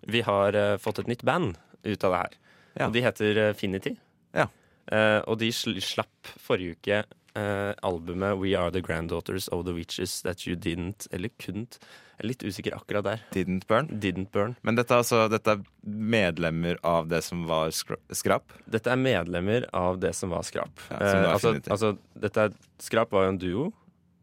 vi 0.06 0.22
har 0.26 0.54
uh, 0.54 0.76
fått 0.78 1.02
et 1.02 1.10
nytt 1.10 1.24
band 1.26 1.56
ut 1.82 2.06
av 2.06 2.14
det 2.14 2.20
her. 2.20 2.38
Ja. 2.76 2.86
Og 2.86 2.94
de 2.94 3.02
heter 3.02 3.38
eh, 3.40 3.52
Finity. 3.56 3.94
Ja. 4.36 4.46
Uh, 4.92 5.20
og 5.26 5.38
de 5.40 5.48
sl 5.54 5.78
slapp 5.82 6.30
forrige 6.42 6.76
uke 6.76 7.02
eh, 7.36 7.72
albumet 7.86 8.40
We 8.40 8.56
Are 8.58 8.72
The 8.72 8.82
Granddaughters 8.84 9.48
of 9.52 9.64
The 9.66 9.74
Witches 9.76 10.22
That 10.26 10.46
You 10.46 10.56
Didn't 10.56 11.08
Eller 11.12 11.30
couldn't. 11.38 11.78
Jeg 12.16 12.24
er 12.24 12.28
litt 12.30 12.44
usikker 12.48 12.74
akkurat 12.78 13.04
der. 13.04 13.24
Didn't 13.34 13.66
burn. 13.68 13.90
Didn't 14.00 14.30
Burn. 14.32 14.54
Men 14.64 14.78
dette 14.78 14.94
er, 14.94 15.02
altså, 15.04 15.26
dette 15.28 15.52
er 15.52 15.64
medlemmer 15.84 16.78
av 16.80 17.10
det 17.10 17.20
som 17.26 17.42
var 17.48 17.74
Skrap? 17.76 18.54
Dette 18.64 18.88
er 18.88 18.96
medlemmer 18.96 19.66
av 19.76 19.98
det 20.00 20.14
som 20.16 20.32
var 20.32 20.46
Skrap. 20.48 20.80
Ja, 20.88 20.96
som 20.96 21.20
Eh, 21.20 21.32
altså, 21.34 21.52
altså, 21.68 21.90
dette 22.16 22.46
er, 22.46 22.56
Skrap 22.80 23.12
var 23.12 23.26
jo 23.26 23.34
en 23.34 23.42
duo 23.42 23.66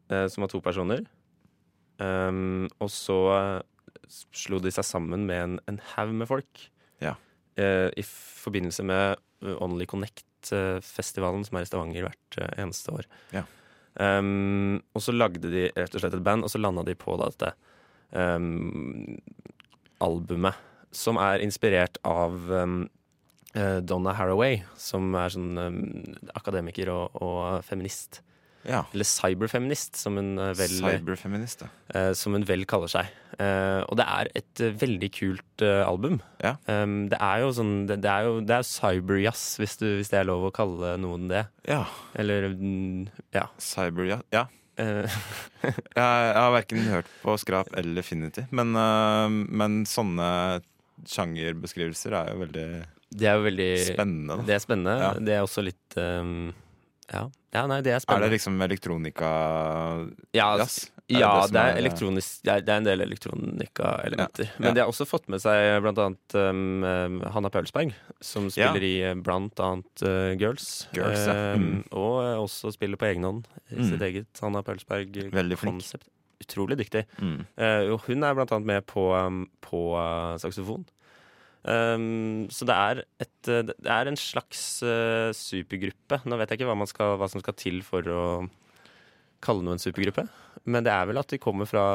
eh, 0.10 0.26
som 0.26 0.42
var 0.42 0.50
to 0.50 0.64
personer. 0.66 1.06
Um, 2.02 2.66
og 2.82 2.90
så 2.90 3.20
eh, 3.38 3.62
slo 4.34 4.58
de 4.58 4.74
seg 4.74 4.90
sammen 4.90 5.28
med 5.30 5.44
en, 5.44 5.60
en 5.70 5.80
haug 5.94 6.18
med 6.18 6.32
folk. 6.34 6.66
Ja. 7.04 7.14
Eh, 7.62 7.92
I 7.94 8.04
forbindelse 8.10 8.86
med 8.90 9.22
Only 9.44 9.86
Only 9.86 10.26
Connect-festivalen 10.44 11.46
som 11.46 11.58
er 11.58 11.66
i 11.66 11.70
Stavanger 11.70 12.08
hvert 12.08 12.38
eh, 12.38 12.64
eneste 12.64 12.92
år. 12.94 13.08
Ja. 13.34 13.44
Um, 13.94 14.82
og 14.96 15.04
så 15.06 15.14
lagde 15.14 15.52
de 15.52 15.68
rett 15.76 15.96
og 15.96 16.02
slett 16.02 16.16
et 16.18 16.26
band, 16.26 16.44
og 16.44 16.50
så 16.50 16.60
landa 16.60 16.84
de 16.84 16.96
på 16.98 17.16
da 17.20 17.30
dette 17.30 17.54
um, 18.12 19.18
albumet. 20.04 20.58
Som 20.94 21.18
er 21.18 21.42
inspirert 21.42 21.98
av 22.06 22.36
um, 22.52 22.84
eh, 23.56 23.80
Donna 23.82 24.14
Haraway, 24.14 24.62
som 24.78 25.14
er 25.18 25.34
sånn 25.34 25.58
akademiker 26.36 26.92
og, 26.94 27.18
og 27.24 27.64
feminist. 27.66 28.22
Ja. 28.68 28.84
Eller 28.94 29.08
cyberfeminist, 29.08 29.98
som 30.00 30.18
hun 30.20 30.38
eh, 30.40 30.54
vel 30.58 30.72
Cyberfeminist, 30.78 31.66
ja. 31.66 31.70
eh, 31.94 32.12
som 32.18 32.36
hun 32.36 32.46
vel 32.48 32.66
kaller 32.70 32.92
seg. 32.92 33.12
Eh, 33.42 33.82
og 33.88 33.98
det 34.00 34.08
er 34.08 34.30
et 34.40 34.64
eh, 34.64 34.76
veldig 34.84 35.10
kult 35.16 35.66
eh, 35.66 35.82
album. 35.84 36.20
Ja. 36.44 36.56
Um, 36.68 37.08
det 37.12 37.20
er 37.24 37.42
jo 37.42 37.54
sånn 37.56 37.74
Det, 37.90 37.98
er 38.06 38.28
jo 38.28 38.42
det 38.46 38.60
er 38.60 38.68
cyberjazz, 38.68 39.46
hvis, 39.62 39.78
hvis 39.82 40.12
det 40.14 40.22
er 40.22 40.30
lov 40.30 40.48
å 40.48 40.54
kalle 40.56 40.96
noen 41.02 41.30
det. 41.32 41.46
Ja. 41.70 41.84
Eller 42.20 42.52
mm, 42.54 43.08
ja. 43.36 43.48
Cyberjazz. 43.62 44.28
ja. 44.36 44.48
Eh, 44.82 45.20
Jeg, 45.70 46.02
har 46.02 46.54
verken 46.56 46.88
hørt 46.90 47.10
på 47.22 47.36
Skrap 47.38 47.70
eller 47.78 48.06
Finity, 48.06 48.48
men, 48.56 48.74
men 49.54 49.84
sånne 49.86 50.26
sjangerbeskrivelser 51.10 52.16
er 52.18 52.32
jo 52.34 52.42
veldig 52.42 52.68
det 53.14 53.28
er 53.30 53.38
jo 53.38 53.44
veldig 53.46 53.70
spennende. 53.86 54.38
Da. 54.40 54.46
Det 54.48 54.54
er 54.56 54.62
spennende. 54.64 54.94
Ja. 54.98 55.10
Det 55.22 55.34
er 55.36 55.44
også 55.46 55.62
litt 55.62 55.98
um, 56.02 56.48
ja. 57.14 57.24
ja, 57.54 57.64
nei, 57.70 57.82
det 57.86 57.94
er 57.94 58.02
spennende. 58.04 58.26
Er 58.26 58.30
det 58.32 58.38
liksom 58.40 58.60
elektronika 58.66 59.30
Ja, 60.36 60.50
jazz? 60.58 60.90
Er 61.12 61.20
ja, 61.20 61.30
det, 61.44 61.52
det 61.54 61.60
er, 61.60 61.68
er- 61.74 61.80
elektronisk, 61.84 62.38
det 62.48 62.52
er, 62.54 62.62
det 62.64 62.72
er 62.74 62.78
en 62.80 62.86
del 62.88 63.02
elektronika-elementer. 63.04 64.46
Ja, 64.48 64.54
Men 64.60 64.70
ja. 64.70 64.74
de 64.74 64.82
har 64.86 64.88
også 64.94 65.06
fått 65.06 65.28
med 65.30 65.42
seg 65.44 65.82
blant 65.84 66.00
annet 66.00 66.36
um, 66.40 66.62
um, 66.88 67.18
Hanna 67.36 67.52
Paulsberg, 67.54 67.92
som 68.24 68.48
spiller 68.50 68.86
i 68.88 68.94
eh, 69.10 69.14
blant 69.20 69.60
annet 69.62 70.06
uh, 70.08 70.32
Girls. 70.40 70.88
Girls, 70.96 71.26
ja. 71.28 71.54
Um, 71.54 71.68
Mm. 71.74 71.84
Og 72.00 72.16
også 72.48 72.72
spiller 72.74 72.98
på 72.98 73.06
egen 73.12 73.24
hånd 73.28 73.46
i 73.70 73.76
Mm. 73.82 73.86
sitt 73.92 74.02
eget 74.02 74.42
Hanna 74.42 74.64
Paulsberg-konsept. 74.64 76.08
Utrolig 76.44 76.76
dyktig. 76.82 77.06
Mm. 77.22 77.44
Uh, 77.60 77.94
hun 78.08 78.24
er 78.24 78.34
blant 78.36 78.52
annet 78.52 78.68
med 78.68 78.86
på, 78.90 79.06
um, 79.16 79.44
på 79.64 79.84
uh, 79.96 80.34
saksofon. 80.42 80.84
Um, 81.64 82.48
så 82.52 82.66
det 82.68 82.76
er, 82.76 83.00
et, 83.24 83.38
uh, 83.48 83.62
det 83.72 83.88
er 83.94 84.10
en 84.12 84.18
slags 84.20 84.82
uh, 84.84 85.30
supergruppe. 85.36 86.20
Nå 86.28 86.36
vet 86.42 86.52
jeg 86.52 86.60
ikke 86.60 86.68
hva, 86.68 86.76
man 86.76 86.90
skal, 86.90 87.16
hva 87.22 87.30
som 87.32 87.40
skal 87.44 87.56
til 87.56 87.80
for 87.88 88.04
å 88.12 88.24
kalle 89.44 89.64
noe 89.64 89.78
en 89.78 89.84
supergruppe. 89.84 90.26
Men 90.68 90.84
det 90.86 90.92
er 90.96 91.08
vel 91.10 91.20
at 91.20 91.32
de 91.32 91.40
kommer 91.44 91.68
fra 91.68 91.86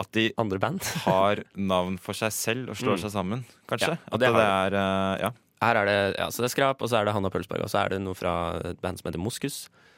At 0.00 0.10
de 0.14 0.28
andre 0.38 0.58
band. 0.62 0.80
har 1.08 1.40
navn 1.58 1.96
for 1.98 2.14
seg 2.16 2.32
selv 2.32 2.70
og 2.72 2.76
slår 2.78 2.96
Mm. 2.98 3.02
seg 3.04 3.12
sammen, 3.16 3.44
kanskje? 3.68 3.96
Ja, 3.96 3.98
At 4.14 4.20
det 4.22 4.28
det, 4.32 4.44
er 4.46 4.76
uh, 4.78 5.14
Ja. 5.26 5.30
Her 5.58 5.74
er 5.80 5.88
det, 5.90 5.94
ja, 6.20 6.28
så 6.30 6.38
det 6.44 6.46
er 6.46 6.54
Skrap, 6.54 6.82
og 6.82 6.88
så 6.88 7.00
er 7.00 7.08
det 7.08 7.12
Hanna 7.16 7.30
Pølsberg, 7.34 7.64
og 7.64 7.70
så 7.72 7.80
er 7.82 7.88
det 7.96 7.96
noe 8.04 8.14
fra 8.14 8.34
et 8.62 8.78
band 8.80 9.00
som 9.00 9.08
heter 9.08 9.18
Moskus. 9.18 9.56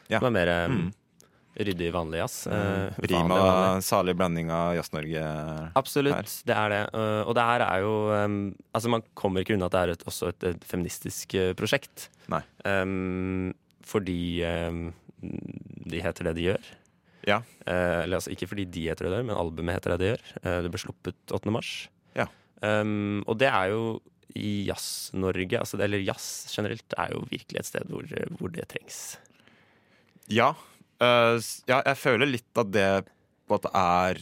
Ja. 0.09 0.17
Som 0.23 0.31
er 0.31 0.39
mer 0.39 0.53
um, 0.71 0.79
Mm. 0.87 0.87
Ryddig, 1.55 1.91
vanlig 1.95 2.21
jazz. 2.23 2.37
Uh, 2.47 2.71
Eh, 2.81 2.99
Rima, 3.11 3.37
vanlig, 3.37 3.85
salig 3.85 4.15
blanding 4.17 4.51
av 4.55 4.75
Jazz-Norge. 4.79 5.23
Absolutt, 5.79 6.17
her. 6.17 6.31
det 6.47 6.57
er 6.57 6.75
det. 6.75 6.83
Uh, 6.95 7.23
og 7.29 7.35
det 7.39 7.47
her 7.47 7.65
er 7.67 7.85
jo 7.85 7.95
um, 8.11 8.41
Altså, 8.73 8.93
man 8.93 9.05
kommer 9.19 9.45
ikke 9.45 9.57
unna 9.57 9.69
at 9.71 9.77
det 9.77 9.83
er 9.83 9.95
et, 9.95 10.05
også 10.11 10.31
et, 10.33 10.49
et 10.53 10.67
feministisk 10.69 11.37
uh, 11.39 11.53
prosjekt. 11.59 12.09
Nei. 12.33 12.43
Um, 12.65 13.51
fordi 13.87 14.21
um, 14.47 14.85
de 15.21 16.03
heter 16.05 16.31
det 16.31 16.37
de 16.39 16.47
gjør. 16.51 16.69
Ja. 17.29 17.43
Eller 17.69 18.17
altså 18.17 18.31
ikke 18.33 18.47
fordi 18.49 18.65
de 18.65 18.87
heter 18.89 19.05
det 19.05 19.11
de 19.13 19.19
gjør, 19.19 19.27
men 19.29 19.37
albumet 19.37 19.77
heter 19.77 19.93
det 19.93 19.99
de 20.01 20.07
gjør. 20.09 20.23
Det 20.65 20.71
ble 20.73 20.81
sluppet 20.81 21.35
8. 21.37 21.53
mars. 21.53 21.73
Ja. 22.17 22.25
Og 22.65 23.35
det 23.37 23.51
er 23.51 23.75
jo 23.75 23.83
i 24.39 24.65
Jazz-Norge, 24.65 25.59
altså, 25.59 25.77
eller 25.85 26.01
jazz 26.01 26.49
generelt, 26.55 26.97
er 26.97 27.13
jo 27.13 27.27
virkelig 27.29 27.61
et 27.61 27.69
sted 27.69 27.93
hvor, 27.93 28.09
hvor 28.39 28.55
det 28.55 28.65
trengs. 28.73 29.19
Ja. 30.33 30.55
S- 31.39 31.63
ja, 31.67 31.83
jeg 31.87 31.97
føler 31.97 32.27
litt 32.31 32.59
at 32.61 32.71
det 32.73 33.05
på 33.49 33.55
en 33.55 33.59
måte 33.59 33.71
er 33.75 34.21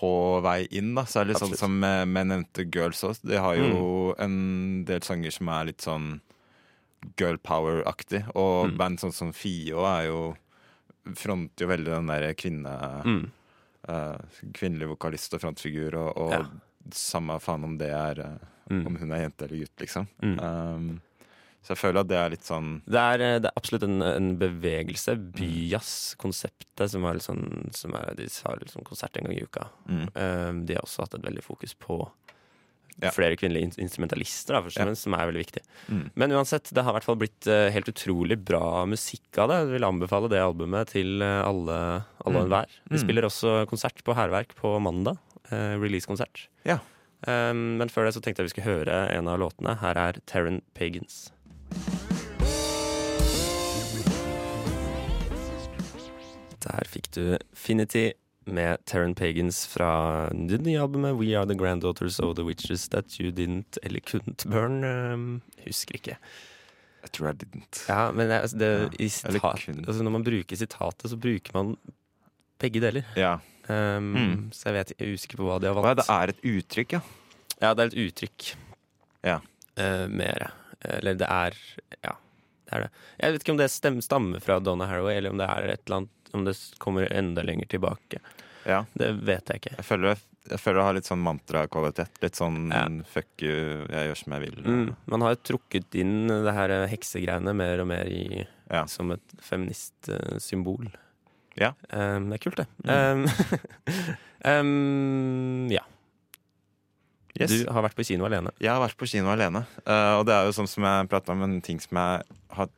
på 0.00 0.40
vei 0.42 0.66
inn, 0.72 0.94
da. 0.94 1.02
Særlig 1.04 1.36
sånn 1.38 1.56
som 1.56 1.78
med, 1.80 2.08
med 2.08 2.26
nevnte 2.30 2.64
Girls 2.72 3.02
òg. 3.04 3.18
De 3.22 3.36
har 3.36 3.54
jo 3.56 4.14
en 4.18 4.84
del 4.88 5.00
sanger 5.02 5.30
som 5.34 5.48
er 5.48 5.66
litt 5.70 5.80
sånn 5.84 6.20
girl 7.18 7.36
power-aktig. 7.38 8.24
Og 8.34 8.70
Mm. 8.70 8.76
band 8.76 8.98
sånn 9.00 9.12
som 9.12 9.32
Fio 9.32 9.84
er 9.84 10.06
jo 10.08 10.36
Fronter 11.16 11.64
jo 11.64 11.68
veldig 11.68 11.92
den 11.94 12.06
derre 12.06 12.34
kvinne... 12.34 12.74
Mm. 13.04 13.30
Uh, 13.88 14.18
kvinnelig 14.52 14.86
vokalist 14.90 15.32
og 15.34 15.40
frontfigur, 15.40 15.94
og, 15.96 16.16
og 16.20 16.30
Ja. 16.32 16.42
samme 16.92 17.38
faen 17.40 17.64
om 17.64 17.78
det 17.78 17.88
er 17.90 18.20
uh, 18.20 18.38
Mm. 18.70 18.86
Om 18.86 18.96
hun 19.00 19.10
er 19.12 19.22
jente 19.24 19.42
eller 19.48 19.58
gutt, 19.64 19.76
liksom. 19.82 20.06
Mm. 20.22 20.36
Um, 20.38 21.00
så 21.62 21.74
jeg 21.74 21.78
føler 21.78 22.00
at 22.00 22.08
det 22.08 22.16
er 22.16 22.30
litt 22.30 22.44
sånn 22.46 22.82
Det 22.88 22.98
er, 22.98 23.20
eh, 23.20 23.38
det 23.38 23.50
er 23.50 23.56
absolutt 23.60 23.82
en, 23.84 24.00
en 24.02 24.30
bevegelse. 24.40 25.14
Byjazz-konseptet, 25.36 26.88
som 26.90 27.04
er 27.08 27.20
sånn 27.22 27.70
som 27.76 27.94
er, 27.98 28.14
De 28.16 28.26
har 28.46 28.58
liksom 28.62 28.84
konsert 28.86 29.16
en 29.20 29.24
gang 29.28 29.36
i 29.36 29.42
uka. 29.44 29.66
mm. 29.88 30.06
Um, 30.16 30.64
de 30.66 30.74
har 30.74 30.82
også 30.86 31.04
hatt 31.04 31.14
et 31.14 31.22
veldig 31.28 31.42
fokus 31.44 31.74
på 31.74 32.10
Ja. 33.02 33.08
flere 33.10 33.36
kvinnelige 33.36 33.62
in- 33.64 33.78
instrumentalister, 33.88 34.52
da, 34.60 34.84
Ja. 34.84 34.94
som 34.94 35.14
er 35.14 35.26
veldig 35.32 35.46
viktig. 35.46 35.62
Mm. 35.88 36.10
Men 36.16 36.30
uansett, 36.32 36.70
det 36.74 36.82
har 36.84 36.90
i 36.92 36.98
hvert 36.98 37.04
fall 37.04 37.16
blitt 37.16 37.46
uh, 37.46 37.70
helt 37.70 37.86
utrolig 37.88 38.36
bra 38.44 38.84
musikk 38.84 39.38
av 39.38 39.48
det. 39.48 39.56
Jeg 39.56 39.80
vil 39.80 39.88
anbefale 39.88 40.28
det 40.28 40.38
albumet 40.40 40.88
til 40.88 41.22
alle, 41.22 41.44
alle, 41.46 42.04
alle 42.26 42.26
og 42.26 42.32
Mm. 42.34 42.44
enhver. 42.44 42.66
De 42.90 42.96
Mm. 42.96 43.00
spiller 43.00 43.22
også 43.24 43.66
konsert 43.68 44.02
på 44.04 44.14
Hærverk 44.14 44.54
på 44.54 44.78
mandag. 44.80 45.16
Uh, 45.50 45.78
Release-konsert. 45.80 46.48
Ja. 46.64 46.78
Um, 47.26 47.78
men 47.78 47.88
før 47.88 48.04
det 48.06 48.14
så 48.14 48.20
tenkte 48.22 48.38
jeg 48.42 48.48
vi 48.50 48.60
skulle 48.60 48.84
høre 48.84 49.10
en 49.16 49.28
av 49.28 49.38
låtene. 49.38 49.78
Her 49.80 49.96
er 49.96 50.12
Terran 50.26 50.60
Pagans. 50.74 51.32
Der 56.60 56.84
fikk 56.88 57.08
du 57.16 57.22
Finity 57.56 58.10
med 58.50 58.80
Terran 58.88 59.14
Pagans 59.14 59.62
fra 59.70 60.28
det 60.32 60.60
nye 60.64 60.80
albumet 60.82 61.16
We 61.18 61.32
Are 61.38 61.46
The 61.48 61.56
Granddaughters 61.58 62.18
of 62.20 62.34
The 62.36 62.44
Witches 62.44 62.88
That 62.92 63.16
You 63.20 63.30
Didn't 63.32 63.78
Eller 63.82 64.00
Couldn't 64.00 64.46
Burn. 64.50 64.82
Um, 64.84 65.26
husker 65.64 65.96
ikke. 66.00 66.16
Jeg 67.00 67.12
tror 67.16 67.30
jeg 67.30 67.40
didn't. 67.44 67.80
Ja, 67.88 68.10
men 68.12 68.28
det, 68.28 68.40
altså, 68.42 68.58
det, 68.60 68.70
Ja, 69.00 69.08
sitat, 69.08 69.68
altså, 69.86 70.02
når 70.04 70.10
man 70.18 70.24
bruker 70.26 70.56
sitatet, 70.60 71.08
så 71.10 71.16
bruker 71.16 71.54
man 71.56 71.76
begge 72.60 72.80
deler. 72.84 73.06
Ja. 73.16 73.38
Um, 73.70 74.10
Mm. 74.16 74.48
Så 74.52 74.68
jeg 74.68 74.74
vet 74.74 74.92
jeg 74.98 75.06
er 75.08 75.14
usikker 75.14 75.38
på 75.40 75.46
hva 75.46 75.60
de 75.62 75.70
har 75.70 75.74
valgt. 75.78 76.02
det 76.02 76.08
er 76.10 76.32
et 76.34 76.44
uttrykk, 76.44 76.92
ja. 76.98 77.00
Ja, 77.60 77.74
det 77.74 77.84
er 77.84 77.92
et 77.92 78.00
uttrykk. 78.08 78.50
Ja. 79.24 79.38
Uh, 79.78 80.08
mer. 80.10 80.50
Eller 80.84 81.14
det 81.20 81.26
er 81.28 81.56
Ja, 82.04 82.14
det 82.66 82.72
er 82.76 82.80
det. 82.86 82.90
Jeg 83.20 83.32
vet 83.32 83.42
ikke 83.44 83.52
om 83.56 83.58
det 83.60 83.70
stammer 83.70 84.40
fra 84.40 84.58
Donna 84.60 84.86
Haraway, 84.86 85.16
eller 85.18 85.30
om 85.34 85.38
det 85.38 85.48
er 85.48 85.68
et 85.74 85.82
eller 85.86 85.96
annet 86.02 86.32
Om 86.32 86.44
det 86.46 86.54
kommer 86.78 87.10
enda 87.12 87.42
lenger 87.42 87.66
tilbake. 87.66 88.20
ja. 88.64 88.84
Det 88.94 89.12
vet 89.26 89.48
jeg 89.50 89.60
ikke. 89.60 89.72
Jeg 89.76 89.84
føler, 89.84 90.16
jeg 90.50 90.60
føler 90.60 90.78
det 90.78 90.84
har 90.86 90.94
litt 90.94 91.08
sånn 91.08 91.22
mantrakvalitet. 91.24 92.20
Litt 92.22 92.36
sånn 92.38 92.70
Ja. 92.72 92.84
fuck 93.04 93.42
you, 93.42 93.86
jeg 93.90 94.08
gjør 94.08 94.16
som 94.22 94.32
jeg 94.36 94.40
vil. 94.46 94.62
Mm, 94.64 94.96
man 95.06 95.20
har 95.22 95.34
jo 95.34 95.40
trukket 95.52 95.94
inn 95.98 96.28
det 96.28 96.52
her 96.54 96.68
heksegreiene 96.86 97.54
mer 97.56 97.80
og 97.80 97.86
mer 97.88 98.06
i, 98.06 98.46
Ja. 98.70 98.84
som 98.86 99.10
et 99.10 99.20
feministsymbol. 99.42 100.86
Ja. 101.56 101.72
Um, 101.90 102.30
det 102.30 102.38
er 102.38 102.44
kult, 102.44 102.56
det. 102.62 102.68
Um, 102.86 103.26
um, 104.44 105.68
ja. 105.76 105.82
Yes. 107.38 107.52
Du 107.52 107.70
har 107.70 107.84
vært 107.84 107.96
på 107.98 108.06
kino 108.06 108.26
alene. 108.26 108.52
Jeg 108.58 108.72
har 108.72 108.82
vært 108.82 108.98
på 108.98 109.08
kino 109.10 109.30
alene. 109.32 109.62
Uh, 109.84 110.18
og 110.18 110.26
det 110.28 110.34
er 110.34 110.48
jo 110.48 110.54
sånn 110.56 110.70
som 110.70 110.86
jeg 110.86 111.10
prata 111.12 111.34
om, 111.34 111.44
en 111.46 111.58
ting 111.64 111.78
som 111.82 112.00
jeg 112.00 112.38
har 112.56 112.70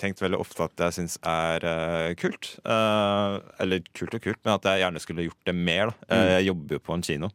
tenkt 0.00 0.22
veldig 0.22 0.40
ofte 0.40 0.64
at 0.64 0.84
jeg 0.86 0.96
syns 0.96 1.16
er 1.26 1.66
uh, 1.66 2.10
kult. 2.20 2.54
Uh, 2.64 3.40
eller 3.60 3.84
kult 3.96 4.16
og 4.16 4.24
kult, 4.24 4.40
men 4.44 4.56
at 4.56 4.68
jeg 4.70 4.84
gjerne 4.84 5.02
skulle 5.04 5.26
gjort 5.28 5.50
det 5.50 5.56
mer. 5.56 5.92
Da. 5.92 6.16
Eh, 6.16 6.30
jeg 6.38 6.48
jobber 6.50 6.78
jo 6.78 6.84
på 6.86 6.96
en 6.96 7.04
kino, 7.06 7.32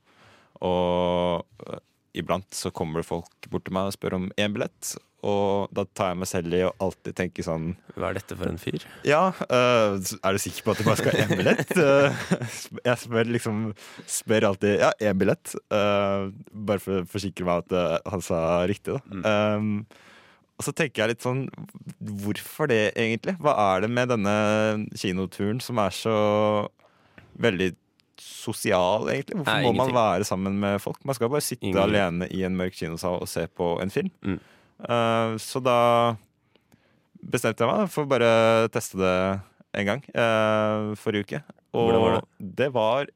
og 0.65 1.77
iblant 2.17 2.47
så 2.55 2.71
kommer 2.73 3.01
det 3.01 3.09
folk 3.09 3.49
bort 3.51 3.67
til 3.67 3.75
meg 3.75 3.89
og 3.89 3.95
spør 3.95 4.17
om 4.19 4.31
én 4.39 4.55
billett. 4.55 4.95
Og 5.25 5.71
da 5.73 5.85
tar 5.97 6.11
jeg 6.11 6.19
meg 6.21 6.29
selv 6.29 6.53
i 6.53 6.61
å 6.67 6.73
alltid 6.85 7.15
tenke 7.17 7.43
sånn 7.45 7.71
Hva 7.95 8.11
er 8.11 8.19
dette 8.19 8.35
for 8.37 8.49
en 8.49 8.59
fyr? 8.61 8.83
Ja, 9.07 9.31
uh, 9.49 9.97
er 9.97 10.35
du 10.35 10.41
sikker 10.41 10.67
på 10.67 10.75
at 10.75 10.81
du 10.81 10.85
bare 10.85 10.99
skal 10.99 11.15
ha 11.15 11.23
én 11.25 11.39
billett? 11.39 11.71
Øh, 11.81 12.19
jeg 12.91 13.01
spør 13.01 13.31
liksom 13.33 13.63
Spør 14.05 14.51
alltid 14.51 14.83
Ja, 14.83 14.91
én 15.01 15.17
billett. 15.17 15.55
Uh, 15.73 16.29
bare 16.53 16.83
for 16.83 17.01
å 17.01 17.07
forsikre 17.09 17.47
meg 17.47 17.65
at 17.65 17.73
uh, 17.73 18.11
han 18.13 18.25
sa 18.25 18.39
riktig, 18.69 18.99
da. 18.99 19.55
Um, 19.57 19.87
og 20.55 20.67
så 20.67 20.71
tenker 20.77 21.03
jeg 21.03 21.15
litt 21.15 21.25
sånn 21.25 21.47
Hvorfor 22.21 22.69
det, 22.69 22.93
egentlig? 22.93 23.33
Hva 23.41 23.55
er 23.73 23.85
det 23.85 23.91
med 23.97 24.13
denne 24.13 24.37
kinoturen 24.93 25.63
som 25.63 25.81
er 25.81 25.95
så 25.95 26.19
veldig 27.41 27.73
sosial, 28.21 29.07
egentlig? 29.11 29.39
Hvorfor 29.39 29.57
Nei, 29.57 29.63
må 29.65 29.73
man 29.77 29.93
være 29.95 30.27
sammen 30.27 30.59
med 30.61 30.79
folk? 30.83 30.99
Man 31.05 31.17
skal 31.17 31.31
bare 31.31 31.45
sitte 31.45 31.67
Ingen- 31.67 31.81
alene 31.81 32.27
i 32.31 32.43
en 32.47 32.55
mørk 32.57 32.75
kinosal 32.77 33.19
og 33.21 33.27
se 33.27 33.47
på 33.47 33.75
en 33.81 33.89
film. 33.93 34.11
Mm. 34.23 34.39
Uh, 34.79 35.35
så 35.39 35.61
da 35.63 36.15
bestemte 37.25 37.63
jeg 37.63 37.71
meg 37.71 37.91
for 37.91 38.05
bare 38.05 38.27
å 38.65 38.71
teste 38.73 38.99
det 38.99 39.15
en 39.75 39.87
gang 39.89 40.03
uh, 40.15 40.95
forrige 40.99 41.25
uke. 41.25 41.41
Og 41.75 41.91
var 41.91 42.21
det 42.39 42.69
var 42.73 43.07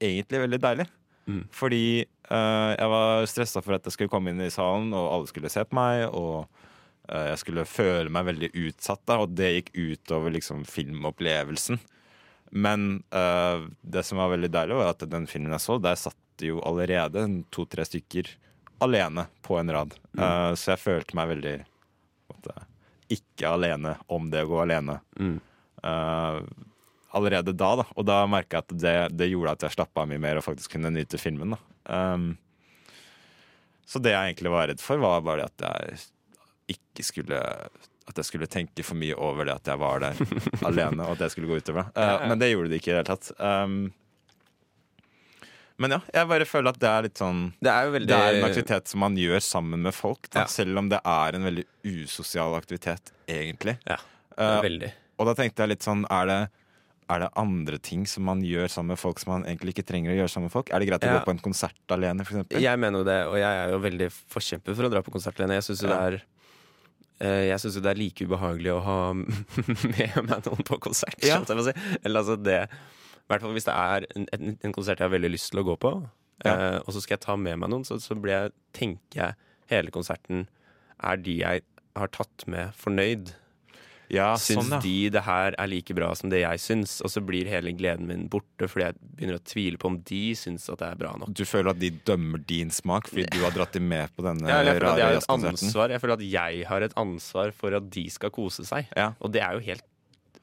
egentlig 0.00 0.44
veldig 0.44 0.60
deilig. 0.60 0.86
Mm. 1.26 1.42
Fordi 1.50 2.04
uh, 2.30 2.72
jeg 2.76 2.92
var 2.92 3.26
stressa 3.26 3.62
for 3.64 3.76
at 3.76 3.84
jeg 3.84 3.96
skulle 3.96 4.12
komme 4.12 4.30
inn 4.30 4.44
i 4.44 4.52
salen, 4.52 4.92
og 4.94 5.10
alle 5.12 5.32
skulle 5.32 5.52
se 5.52 5.64
på 5.64 5.76
meg. 5.76 6.06
Og 6.12 6.46
jeg 7.06 7.38
skulle 7.38 7.62
føle 7.70 8.10
meg 8.10 8.24
veldig 8.26 8.48
utsatt, 8.66 9.04
da, 9.06 9.20
og 9.22 9.36
det 9.38 9.52
gikk 9.52 9.68
utover 9.78 10.32
liksom, 10.34 10.64
filmopplevelsen. 10.66 11.78
Men 12.56 13.02
uh, 13.12 13.68
det 13.84 14.02
som 14.08 14.18
var 14.18 14.32
veldig 14.32 14.48
deilig, 14.52 14.78
var 14.78 14.94
at 14.94 15.04
den 15.12 15.26
filmen 15.28 15.52
jeg 15.52 15.64
så, 15.66 15.76
der 15.82 15.98
satt 16.00 16.44
jo 16.44 16.60
allerede 16.64 17.26
to-tre 17.52 17.84
stykker 17.84 18.30
alene 18.84 19.26
på 19.44 19.58
en 19.60 19.72
rad. 19.72 19.92
Uh, 20.16 20.52
så 20.56 20.72
jeg 20.72 20.82
følte 20.82 21.16
meg 21.18 21.34
veldig 21.34 21.56
måtte, 22.32 22.56
ikke 23.12 23.52
alene 23.58 23.96
om 24.12 24.30
det 24.32 24.46
å 24.46 24.50
gå 24.54 24.62
alene. 24.64 24.98
Mm. 25.20 25.36
Uh, 25.84 26.40
allerede 27.16 27.52
da, 27.52 27.70
da. 27.82 27.86
Og 27.92 28.08
da 28.08 28.22
merka 28.30 28.58
jeg 28.58 28.66
at 28.66 28.74
det, 28.80 28.96
det 29.20 29.30
gjorde 29.30 29.56
at 29.56 29.66
jeg 29.66 29.76
slappa 29.76 30.04
av 30.04 30.10
mye 30.10 30.22
mer 30.22 30.40
og 30.40 30.46
faktisk 30.46 30.76
kunne 30.76 30.92
nyte 30.94 31.20
filmen. 31.20 31.56
da 31.56 32.00
um, 32.16 32.30
Så 33.84 34.00
det 34.00 34.16
jeg 34.16 34.32
egentlig 34.32 34.52
var 34.52 34.68
redd 34.72 34.82
for, 34.84 35.00
var 35.00 35.24
bare 35.28 35.48
at 35.48 35.66
jeg 35.68 36.00
ikke 36.76 37.04
skulle 37.06 37.42
At 38.08 38.14
jeg 38.20 38.24
skulle 38.28 38.46
tenke 38.46 38.84
for 38.86 38.94
mye 38.94 39.16
over 39.18 39.44
det 39.48 39.54
at 39.56 39.66
jeg 39.72 39.78
var 39.82 39.98
der 40.04 40.14
alene, 40.68 41.02
og 41.06 41.16
at 41.16 41.24
det 41.24 41.30
skulle 41.32 41.48
gå 41.50 41.56
utover. 41.58 41.88
Uh, 41.96 42.28
men 42.30 42.38
det 42.38 42.52
gjorde 42.52 42.70
det 42.70 42.78
ikke 42.80 42.92
i 42.92 42.94
det 42.94 43.00
hele 43.02 43.08
tatt. 43.16 43.32
Um, 43.40 43.92
men 45.76 45.92
ja, 45.92 45.98
jeg 46.14 46.28
bare 46.30 46.46
føler 46.48 46.72
at 46.72 46.78
det 46.80 46.88
er 46.88 47.02
litt 47.04 47.20
sånn 47.20 47.40
Det 47.60 47.68
er 47.68 47.90
veldig 47.92 48.08
Det 48.08 48.16
er 48.16 48.36
en 48.38 48.46
aktivitet 48.46 48.88
som 48.88 49.02
man 49.04 49.16
gjør 49.20 49.42
sammen 49.44 49.82
med 49.84 49.92
folk, 49.92 50.30
da, 50.32 50.46
Ja. 50.46 50.48
selv 50.48 50.78
om 50.80 50.86
det 50.88 51.00
er 51.04 51.36
en 51.36 51.44
veldig 51.44 51.64
usosial 51.84 52.54
aktivitet, 52.58 53.12
egentlig. 53.28 53.78
Ja, 53.88 53.98
Uh, 54.36 54.58
veldig. 54.60 54.90
og 55.16 55.24
da 55.30 55.32
tenkte 55.32 55.62
jeg 55.64 55.70
litt 55.70 55.84
sånn 55.86 56.02
Er 56.12 56.26
det, 56.28 56.34
er 57.08 57.20
det 57.22 57.28
andre 57.40 57.78
ting 57.80 58.02
som 58.04 58.26
man 58.28 58.42
gjør 58.44 58.68
sammen 58.68 58.92
med 58.92 58.98
folk 59.00 59.18
som 59.22 59.30
man 59.32 59.46
egentlig 59.48 59.72
ikke 59.72 59.84
trenger 59.88 60.12
å 60.12 60.16
gjøre 60.18 60.28
sammen 60.28 60.50
med 60.50 60.52
folk? 60.52 60.68
Er 60.76 60.78
det 60.84 60.88
greit 60.90 61.00
å 61.04 61.08
Ja. 61.08 61.14
gå 61.18 61.24
på 61.24 61.30
en 61.32 61.38
konsert 61.40 61.94
alene, 61.96 62.20
eksempel? 62.20 62.60
Jeg 62.60 62.78
mener 62.78 62.98
jo 63.00 63.04
det, 63.08 63.16
og 63.30 63.36
jeg 63.40 63.48
er 63.62 63.70
jo 63.72 63.78
veldig 63.80 64.08
forkjemper 64.12 64.76
for 64.76 64.84
å 64.84 64.90
dra 64.92 65.00
på 65.06 65.10
konsert 65.14 65.40
alene. 65.40 65.56
Jeg 65.56 65.64
syns 65.70 65.80
jo 65.80 65.88
det 65.88 65.96
er 65.96 66.14
eh, 66.20 66.20
jeg 67.24 67.60
synes 67.62 67.78
jo 67.78 67.82
det 67.84 67.92
er 67.92 68.00
like 68.00 68.26
ubehagelig 68.28 68.74
å 68.74 68.82
ha 68.84 68.98
med 69.16 70.18
meg 70.26 70.48
noen 70.48 70.68
på 70.68 70.80
konsert. 70.84 71.16
Ja. 71.24 71.38
si. 71.44 71.72
Eller 72.02 72.20
altså 72.20 72.36
det 72.36 72.58
I 72.66 73.30
hvert 73.30 73.44
fall 73.44 73.56
hvis 73.56 73.68
det 73.68 73.76
er 73.76 74.06
en, 74.12 74.28
en, 74.60 74.74
konsert 74.76 75.00
jeg 75.00 75.08
har 75.08 75.14
veldig 75.14 75.32
lyst 75.32 75.50
til 75.54 75.62
å 75.62 75.66
gå 75.70 75.78
på, 75.80 75.94
eh, 76.44 76.76
og 76.82 76.92
så 76.92 77.02
skal 77.02 77.16
jeg 77.16 77.24
ta 77.24 77.38
med 77.40 77.62
meg 77.62 77.72
noen, 77.72 77.86
så, 77.88 77.98
så 78.02 78.18
blir 78.18 78.36
jeg, 78.36 78.54
tenker 78.76 79.22
jeg 79.22 79.40
hele 79.72 79.94
konserten 79.94 80.46
Er 81.02 81.18
de 81.18 81.40
jeg 81.40 81.64
har 81.96 82.12
tatt 82.12 82.44
med, 82.50 82.76
fornøyd? 82.76 83.32
Ja, 84.12 84.34
syns 84.38 84.60
sånn, 84.68 84.70
ja. 84.76 84.78
de 84.84 85.10
det 85.10 85.22
her 85.26 85.54
er 85.58 85.66
like 85.66 85.94
bra 85.96 86.12
som 86.14 86.30
det 86.30 86.40
jeg 86.44 86.60
syns? 86.62 87.00
Og 87.02 87.10
så 87.10 87.22
blir 87.26 87.48
hele 87.50 87.72
gleden 87.74 88.06
min 88.06 88.28
borte 88.30 88.68
fordi 88.70 88.84
jeg 88.86 88.94
begynner 89.16 89.40
å 89.40 89.44
tvile 89.44 89.80
på 89.82 89.90
om 89.90 89.96
de 90.06 90.20
syns 90.38 90.68
at 90.70 90.78
det 90.78 90.90
er 90.92 91.00
bra 91.00 91.10
nok. 91.18 91.32
Du 91.34 91.44
føler 91.44 91.70
at 91.72 91.80
de 91.82 91.90
dømmer 92.06 92.38
din 92.46 92.70
smak 92.70 93.08
fordi 93.10 93.26
du 93.34 93.40
har 93.42 93.50
dratt 93.56 93.72
dem 93.74 93.88
med 93.88 94.14
på 94.16 94.22
denne 94.22 94.46
Ja, 94.48 94.60
jeg 94.62 94.80
rare 94.84 95.10
jazzkonserten? 95.16 95.74
Jeg 95.90 96.00
føler 96.04 96.14
at 96.20 96.26
jeg 96.28 96.64
har 96.70 96.86
et 96.86 96.94
ansvar 96.96 97.52
for 97.52 97.74
at 97.74 97.90
de 97.90 98.06
skal 98.10 98.30
kose 98.30 98.64
seg. 98.68 98.86
Ja. 98.96 99.12
Og 99.20 99.32
det 99.34 99.42
er 99.42 99.58
jo 99.58 99.64
helt 99.66 99.84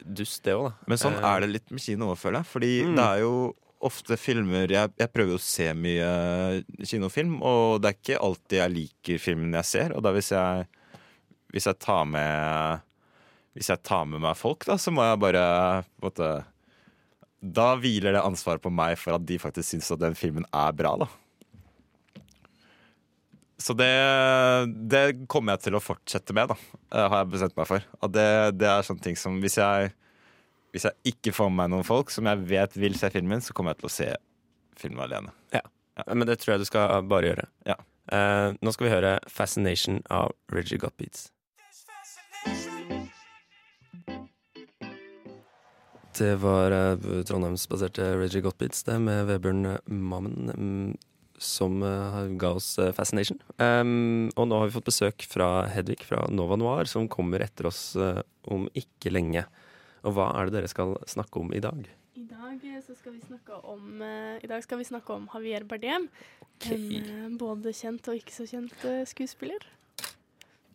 dust, 0.04 0.42
det 0.44 0.52
òg, 0.52 0.66
da. 0.68 0.72
Men 0.90 0.98
sånn 1.00 1.14
Eh, 1.16 1.24
er 1.24 1.40
det 1.40 1.48
litt 1.54 1.70
med 1.72 1.80
kino 1.80 2.10
òg, 2.12 2.18
føler 2.20 2.42
jeg. 2.42 2.50
Fordi 2.52 2.72
Mm. 2.84 2.96
det 2.96 3.04
er 3.04 3.20
jo 3.24 3.54
ofte 3.84 4.16
filmer 4.18 4.68
jeg, 4.68 4.90
jeg 4.98 5.12
prøver 5.12 5.30
jo 5.32 5.36
å 5.36 5.40
se 5.40 5.72
mye 5.72 6.64
kinofilm, 6.84 7.40
og 7.42 7.80
det 7.82 7.88
er 7.90 7.96
ikke 8.00 8.20
alltid 8.20 8.58
jeg 8.60 8.72
liker 8.74 9.18
filmen 9.20 9.52
jeg 9.56 9.64
ser. 9.64 9.92
Og 9.96 10.02
da 10.02 10.12
hvis 10.12 10.30
jeg, 10.32 10.66
hvis 11.52 11.64
jeg 11.68 11.78
tar 11.78 12.04
med 12.04 12.80
Hvis 13.54 13.70
jeg 13.70 13.82
tar 13.86 14.06
med 14.10 14.22
meg 14.24 14.38
folk, 14.38 14.66
da, 14.66 14.76
så 14.80 14.90
må 14.94 15.04
jeg 15.06 15.20
bare 15.22 15.44
måtte, 16.02 16.30
Da 17.38 17.74
hviler 17.78 18.16
det 18.16 18.24
ansvaret 18.24 18.62
på 18.64 18.72
meg 18.72 18.96
for 18.98 19.16
at 19.16 19.26
de 19.28 19.38
faktisk 19.38 19.68
syns 19.70 19.92
at 19.94 20.02
den 20.02 20.16
filmen 20.18 20.46
er 20.50 20.74
bra, 20.74 20.96
da. 21.04 21.10
Så 23.64 23.72
det, 23.78 23.92
det 24.90 25.04
kommer 25.30 25.54
jeg 25.54 25.68
til 25.68 25.78
å 25.78 25.82
fortsette 25.82 26.34
med, 26.36 26.50
da, 26.50 26.80
eh, 26.90 27.04
har 27.06 27.22
jeg 27.22 27.34
bestemt 27.36 27.54
meg 27.56 27.68
for. 27.70 27.84
At 28.02 28.12
det, 28.12 28.30
det 28.58 28.66
er 28.68 28.84
sånne 28.84 29.04
ting 29.06 29.16
som 29.16 29.38
Hvis 29.40 29.60
jeg 29.60 29.92
hvis 30.74 30.88
jeg 30.88 31.12
ikke 31.14 31.30
får 31.36 31.52
med 31.52 31.60
meg 31.60 31.70
noen 31.70 31.86
folk 31.86 32.10
som 32.10 32.26
jeg 32.26 32.46
vet 32.50 32.72
vil 32.74 32.96
se 32.98 33.06
filmen, 33.14 33.38
så 33.38 33.54
kommer 33.54 33.72
jeg 33.72 33.84
til 33.84 33.86
å 33.86 33.94
se 33.94 34.08
filmen 34.80 35.04
alene. 35.04 35.30
Ja. 35.54 35.62
Men 36.10 36.26
det 36.26 36.40
tror 36.42 36.56
jeg 36.56 36.64
du 36.64 36.66
skal 36.66 37.06
bare 37.06 37.30
gjøre. 37.30 37.44
Ja. 37.68 37.76
Uh, 38.10 38.58
nå 38.58 38.72
skal 38.74 38.88
vi 38.88 38.92
høre 38.92 39.12
'Fascination' 39.30 40.02
av 40.10 40.34
Reggie 40.50 40.80
Got 40.82 40.98
Det 46.14 46.34
var 46.42 46.74
uh, 46.74 47.22
trondheimsbaserte 47.26 48.12
Reggie 48.20 48.44
Got 48.44 48.62
det 48.62 48.98
med 49.02 49.26
Vebjørn 49.26 49.78
Mammen, 49.90 50.52
mm, 50.54 50.94
som 51.38 51.82
eh, 51.82 52.20
ga 52.38 52.52
oss 52.54 52.78
eh, 52.78 52.92
'Fascination'. 52.92 53.40
Um, 53.58 54.30
og 54.36 54.48
nå 54.48 54.58
har 54.58 54.70
vi 54.70 54.76
fått 54.76 54.88
besøk 54.88 55.26
fra 55.28 55.66
Hedvig 55.70 56.04
fra 56.06 56.24
Nova 56.30 56.56
Noir, 56.60 56.88
som 56.90 57.08
kommer 57.10 57.42
etter 57.44 57.68
oss 57.70 57.96
eh, 57.96 58.22
om 58.50 58.68
ikke 58.78 59.12
lenge. 59.12 59.44
Og 60.04 60.16
hva 60.16 60.30
er 60.38 60.48
det 60.48 60.58
dere 60.58 60.70
skal 60.70 60.96
snakke 61.10 61.40
om 61.40 61.52
i 61.56 61.62
dag? 61.64 61.86
I 62.14 62.26
dag 62.30 62.64
eh, 62.68 62.80
så 62.84 62.94
skal 62.94 63.16
vi 63.16 63.22
snakke 63.24 63.58
om 63.66 64.02
uh, 64.02 64.36
I 64.38 64.50
dag 64.50 64.62
skal 64.62 64.78
vi 64.78 64.86
snakke 64.86 65.16
om 65.16 65.28
Javier 65.32 65.66
Bardem. 65.68 66.08
En 66.70 66.84
uh, 67.08 67.38
både 67.40 67.74
kjent 67.74 68.06
og 68.10 68.20
ikke 68.20 68.36
så 68.36 68.46
kjent 68.48 68.86
uh, 68.86 69.02
skuespiller. 69.08 69.64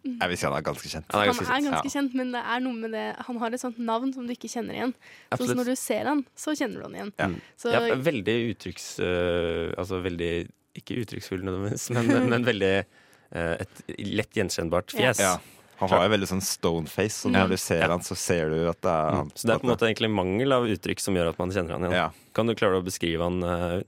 Jeg 0.08 0.32
vil 0.32 0.40
si 0.40 0.48
han 0.48 0.56
er 0.56 0.64
ganske 0.64 0.92
kjent. 0.92 1.10
Han 1.12 1.26
er 1.28 1.66
ganske 1.66 1.92
kjent, 1.92 2.16
men 2.16 2.32
det 2.36 2.40
er 2.40 2.64
noe 2.64 2.78
med 2.78 2.94
det 2.96 3.04
Han 3.28 3.40
har 3.42 3.56
et 3.56 3.62
sånt 3.62 3.82
navn 3.84 4.14
som 4.16 4.28
du 4.28 4.32
ikke 4.32 4.52
kjenner 4.52 4.78
igjen. 4.78 4.96
Så 5.36 5.50
når 5.58 5.74
du 5.74 5.76
ser 5.80 6.10
han, 6.10 6.24
så 6.40 6.56
kjenner 6.56 6.80
du 6.80 6.88
han 6.88 6.98
igjen. 6.98 7.12
Ja. 7.20 7.30
Så, 7.60 7.74
ja, 7.76 8.00
veldig 8.10 8.38
uttrykks... 8.54 8.90
Uh, 9.04 9.76
altså 9.80 10.00
veldig 10.06 10.34
Ikke 10.80 11.00
uttrykksfull 11.04 11.44
nødvendigvis, 11.44 11.90
men, 11.98 12.12
men 12.32 12.48
veldig 12.48 12.74
uh, 12.84 13.56
et 13.60 13.84
lett 14.00 14.40
gjenkjennbart 14.40 14.96
fjes. 14.96 15.24
Ja. 15.26 15.38
Han 15.80 15.94
har 15.94 16.08
jo 16.08 16.12
veldig 16.12 16.28
sånn 16.28 16.44
stoneface, 16.44 17.22
og 17.24 17.30
så 17.30 17.32
når 17.32 17.54
du 17.54 17.60
ser 17.60 17.86
han, 17.88 18.02
så 18.04 18.16
ser 18.20 18.52
du 18.52 18.58
at 18.68 18.80
det 18.84 18.92
er 18.92 19.14
han. 19.16 19.30
Mm. 19.30 19.36
Så 19.36 19.48
det 19.48 19.54
er 19.54 19.62
på 19.62 19.68
en 19.68 19.72
måte 19.72 19.88
egentlig 19.88 20.10
mangel 20.12 20.56
av 20.58 20.68
uttrykk 20.68 21.04
som 21.04 21.16
gjør 21.16 21.32
at 21.32 21.40
man 21.40 21.54
kjenner 21.56 21.78
han 21.78 21.88
igjen. 21.88 21.96
Ja. 21.96 22.34
Kan 22.36 22.52
du 22.52 22.56
klare 22.60 22.82
å 22.82 22.84
beskrive 22.84 23.30
han? 23.30 23.40
øh, 23.48 23.80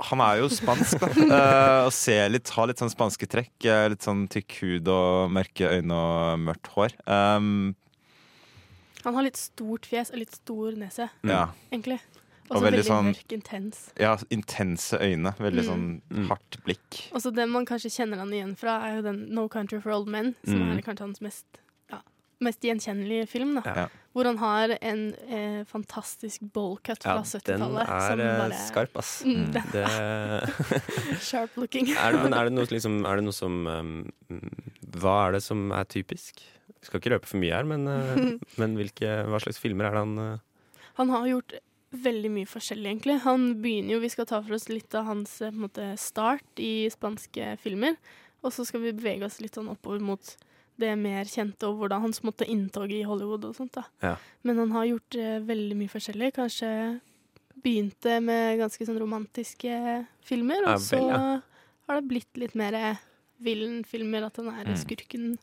Han 0.00 0.20
er 0.20 0.42
jo 0.42 0.48
spansk, 0.52 0.98
da. 1.00 1.08
Uh, 1.08 1.84
og 1.86 1.92
ser 1.92 2.28
litt, 2.28 2.48
har 2.52 2.66
litt 2.68 2.78
sånn 2.78 2.90
spanske 2.92 3.26
trekk. 3.26 3.64
eh, 3.64 3.88
Litt 3.88 4.02
sånn 4.04 4.26
tykk 4.28 4.58
hud 4.60 4.88
og 4.92 5.30
mørke 5.32 5.70
øyne 5.72 5.90
og 5.96 6.38
mørkt 6.44 6.66
hår. 6.74 6.92
Um, 7.08 7.74
han 9.06 9.14
har 9.14 9.22
litt 9.22 9.36
stort 9.38 9.86
fjes 9.86 10.10
og 10.12 10.18
litt 10.18 10.34
stor 10.34 10.72
nese, 10.76 11.08
Ja. 11.24 11.46
egentlig. 11.72 12.00
Og 12.50 12.56
Og 12.58 12.62
veldig 12.62 12.78
veldig, 12.78 12.84
sånn- 12.86 13.08
mørk, 13.14 13.32
intens. 13.34 13.78
ja, 13.98 14.16
intense 14.30 14.98
øyne. 15.00 15.32
Veldig 15.38 15.64
Mm. 15.64 15.70
sånn 15.70 16.28
hardt 16.28 16.58
blikk. 16.64 17.08
Og 17.12 17.20
så 17.22 17.32
den 17.34 17.50
man 17.50 17.64
kanskje 17.66 17.90
kjenner 17.90 18.18
han 18.18 18.30
igjen 18.30 18.56
fra, 18.56 18.82
er 18.86 18.96
jo 18.96 19.02
den 19.02 19.34
No 19.34 19.48
Country 19.48 19.80
for 19.80 19.90
Old 19.92 20.06
Men, 20.08 20.34
som 20.44 20.58
Mm. 20.60 20.78
er 20.78 20.82
kanskje 20.82 21.00
hans 21.00 21.20
mest, 21.20 21.44
mest 22.44 22.60
gjenkjennelige 22.64 23.26
film. 23.30 23.54
da. 23.58 23.62
Ja. 23.64 23.84
Hvor 24.16 24.24
han 24.28 24.38
har 24.40 24.72
en 24.80 25.02
eh, 25.28 25.62
fantastisk 25.68 26.40
bowlcut 26.54 27.02
fra 27.04 27.18
Ja, 27.18 27.24
70-tallet. 27.24 27.48
Den 27.48 27.76
er 27.76 28.06
som 28.08 28.20
øh, 28.20 28.38
bare- 28.40 28.60
skarp, 28.66 28.96
ass. 28.96 29.10
Mm, 29.24 29.52
den 29.52 29.62
Det, 29.72 29.84
Sharp 31.28 31.56
looking. 31.56 31.90
er 31.92 32.16
men 32.22 32.32
er 32.36 32.48
det 32.48 32.54
noe, 32.56 32.64
liksom, 32.70 33.02
er 33.08 33.20
det 33.20 33.26
noe 33.26 33.36
som 33.36 33.66
um, 33.66 33.94
Hva 34.96 35.16
er 35.28 35.36
det 35.36 35.42
som 35.44 35.70
er 35.72 35.84
typisk? 35.84 36.40
Vi 36.80 36.88
skal 36.88 37.00
ikke 37.00 37.14
røpe 37.16 37.28
for 37.28 37.40
mye 37.42 37.52
her, 37.56 37.64
men, 37.68 37.86
uh, 37.88 38.36
men 38.60 38.76
hvilke, 38.78 39.10
hva 39.28 39.40
slags 39.42 39.60
filmer 39.60 39.88
er 39.90 39.96
det 39.96 40.04
han 40.04 40.18
uh... 40.18 40.44
Han 40.96 41.12
har 41.12 41.26
gjort 41.28 41.58
veldig 41.96 42.30
mye 42.32 42.48
forskjellig, 42.48 42.88
egentlig. 42.88 43.18
Han 43.24 43.50
begynner 43.62 43.96
jo, 43.96 44.00
Vi 44.00 44.08
skal 44.12 44.26
ta 44.28 44.40
for 44.44 44.56
oss 44.56 44.68
litt 44.72 44.94
av 44.96 45.04
hans 45.08 45.38
eh, 45.44 45.52
måte, 45.52 45.92
start 46.00 46.60
i 46.60 46.88
spanske 46.92 47.54
filmer. 47.60 47.96
Og 48.44 48.52
så 48.52 48.64
skal 48.68 48.80
vi 48.84 48.92
bevege 48.96 49.26
oss 49.28 49.38
litt 49.44 49.56
sånn 49.56 49.68
oppover 49.72 50.00
mot 50.04 50.32
det 50.78 50.92
mer 50.98 51.24
kjente, 51.24 51.66
og 51.68 51.78
hvordan 51.80 52.02
hans 52.04 52.22
måtte 52.22 52.46
inntog 52.48 52.92
i 52.92 53.02
Hollywood 53.06 53.44
og 53.48 53.54
sånt. 53.56 53.72
da. 53.72 53.84
Ja. 54.02 54.14
Men 54.44 54.58
han 54.58 54.70
har 54.76 54.84
gjort 54.90 55.16
eh, 55.16 55.38
veldig 55.40 55.76
mye 55.76 55.88
forskjellig. 55.92 56.32
Kanskje 56.36 56.70
begynte 57.64 58.20
med 58.22 58.58
ganske 58.60 58.86
sånn 58.86 58.98
romantiske 59.00 60.06
filmer, 60.26 60.62
og 60.66 60.74
Ja, 60.74 60.78
så 60.78 60.98
vel, 61.00 61.08
ja. 61.08 61.40
har 61.88 62.00
det 62.00 62.08
blitt 62.08 62.36
litt 62.36 62.54
mer 62.54 62.76
villen-filmer, 63.42 64.26
at 64.26 64.36
han 64.36 64.48
er 64.48 64.64
Mm. 64.64 64.76
skurken 64.76 65.38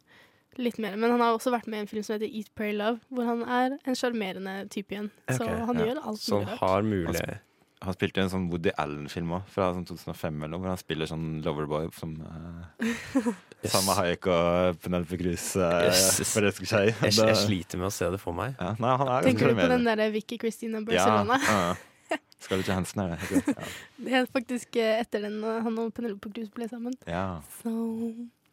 litt 0.57 0.77
mer. 0.77 0.95
Men 0.95 1.11
han 1.11 1.19
har 1.19 1.33
også 1.37 1.51
vært 1.51 1.67
med 1.67 1.77
i 1.77 1.81
en 1.81 1.87
film 1.87 2.03
som 2.03 2.13
heter 2.19 2.29
Eat, 2.33 2.53
Pray, 2.55 2.73
Love, 2.73 2.99
hvor 3.09 3.25
han 3.25 3.41
er 3.43 3.79
en 3.85 3.95
sjarmerende 3.95 4.69
type 4.69 4.91
igjen. 4.93 5.09
Så 5.29 5.47
han 5.47 5.77
ja. 5.79 5.85
gjør 5.85 6.03
alt 6.05 6.29
mulig 6.29 6.57
har 6.59 6.75
Han, 6.81 6.89
mulig 6.89 7.15
sp 7.17 7.39
han 7.83 7.95
spilte 7.95 8.21
i 8.21 8.23
en 8.23 8.31
sånn 8.31 8.45
Woody 8.51 8.71
Allen-film 8.79 9.31
òg, 9.37 9.47
fra 9.51 9.69
sånn 9.75 9.85
2005 9.89 10.37
eller 10.37 10.51
noe, 10.53 10.61
hvor 10.63 10.71
han 10.73 10.79
spiller 10.81 11.09
sånn 11.09 11.25
loverboy 11.45 11.89
som 11.97 12.13
uh, 12.23 12.83
Salma 13.71 13.95
Hayek 13.99 14.27
og 14.31 14.79
Penelope 14.83 15.19
Cruz 15.19 15.49
uh, 15.59 15.83
Jesus. 15.87 16.31
forelsker 16.33 16.69
seg 16.69 16.91
i. 16.91 16.93
jeg, 17.07 17.17
jeg 17.19 17.39
sliter 17.45 17.81
med 17.81 17.89
å 17.89 17.93
se 17.95 18.09
det 18.13 18.19
for 18.21 18.35
meg. 18.37 18.55
Ja, 18.59 18.73
nei, 18.79 18.93
er 19.17 19.27
Tenker 19.27 19.51
du 19.53 19.59
på 19.59 19.71
den 19.71 19.87
derre 19.87 20.09
Vicky 20.15 20.39
Christina 20.41 20.83
Ja, 20.93 21.07
uh, 21.23 21.73
Skal 22.43 22.59
du 22.59 22.67
til 22.67 22.75
Hansen, 22.75 23.03
er 23.05 23.13
det. 23.13 23.19
heter 23.23 23.55
det. 23.55 23.67
Det 24.03 24.15
er 24.19 24.25
faktisk 24.27 24.75
eh, 24.81 24.97
etter 24.99 25.23
den 25.23 25.37
han 25.43 25.77
og 25.79 25.93
Penelope 25.95 26.31
Cruz 26.33 26.49
ble 26.51 26.67
sammen. 26.67 26.95
Ja. 27.07 27.39
Så 27.61 27.71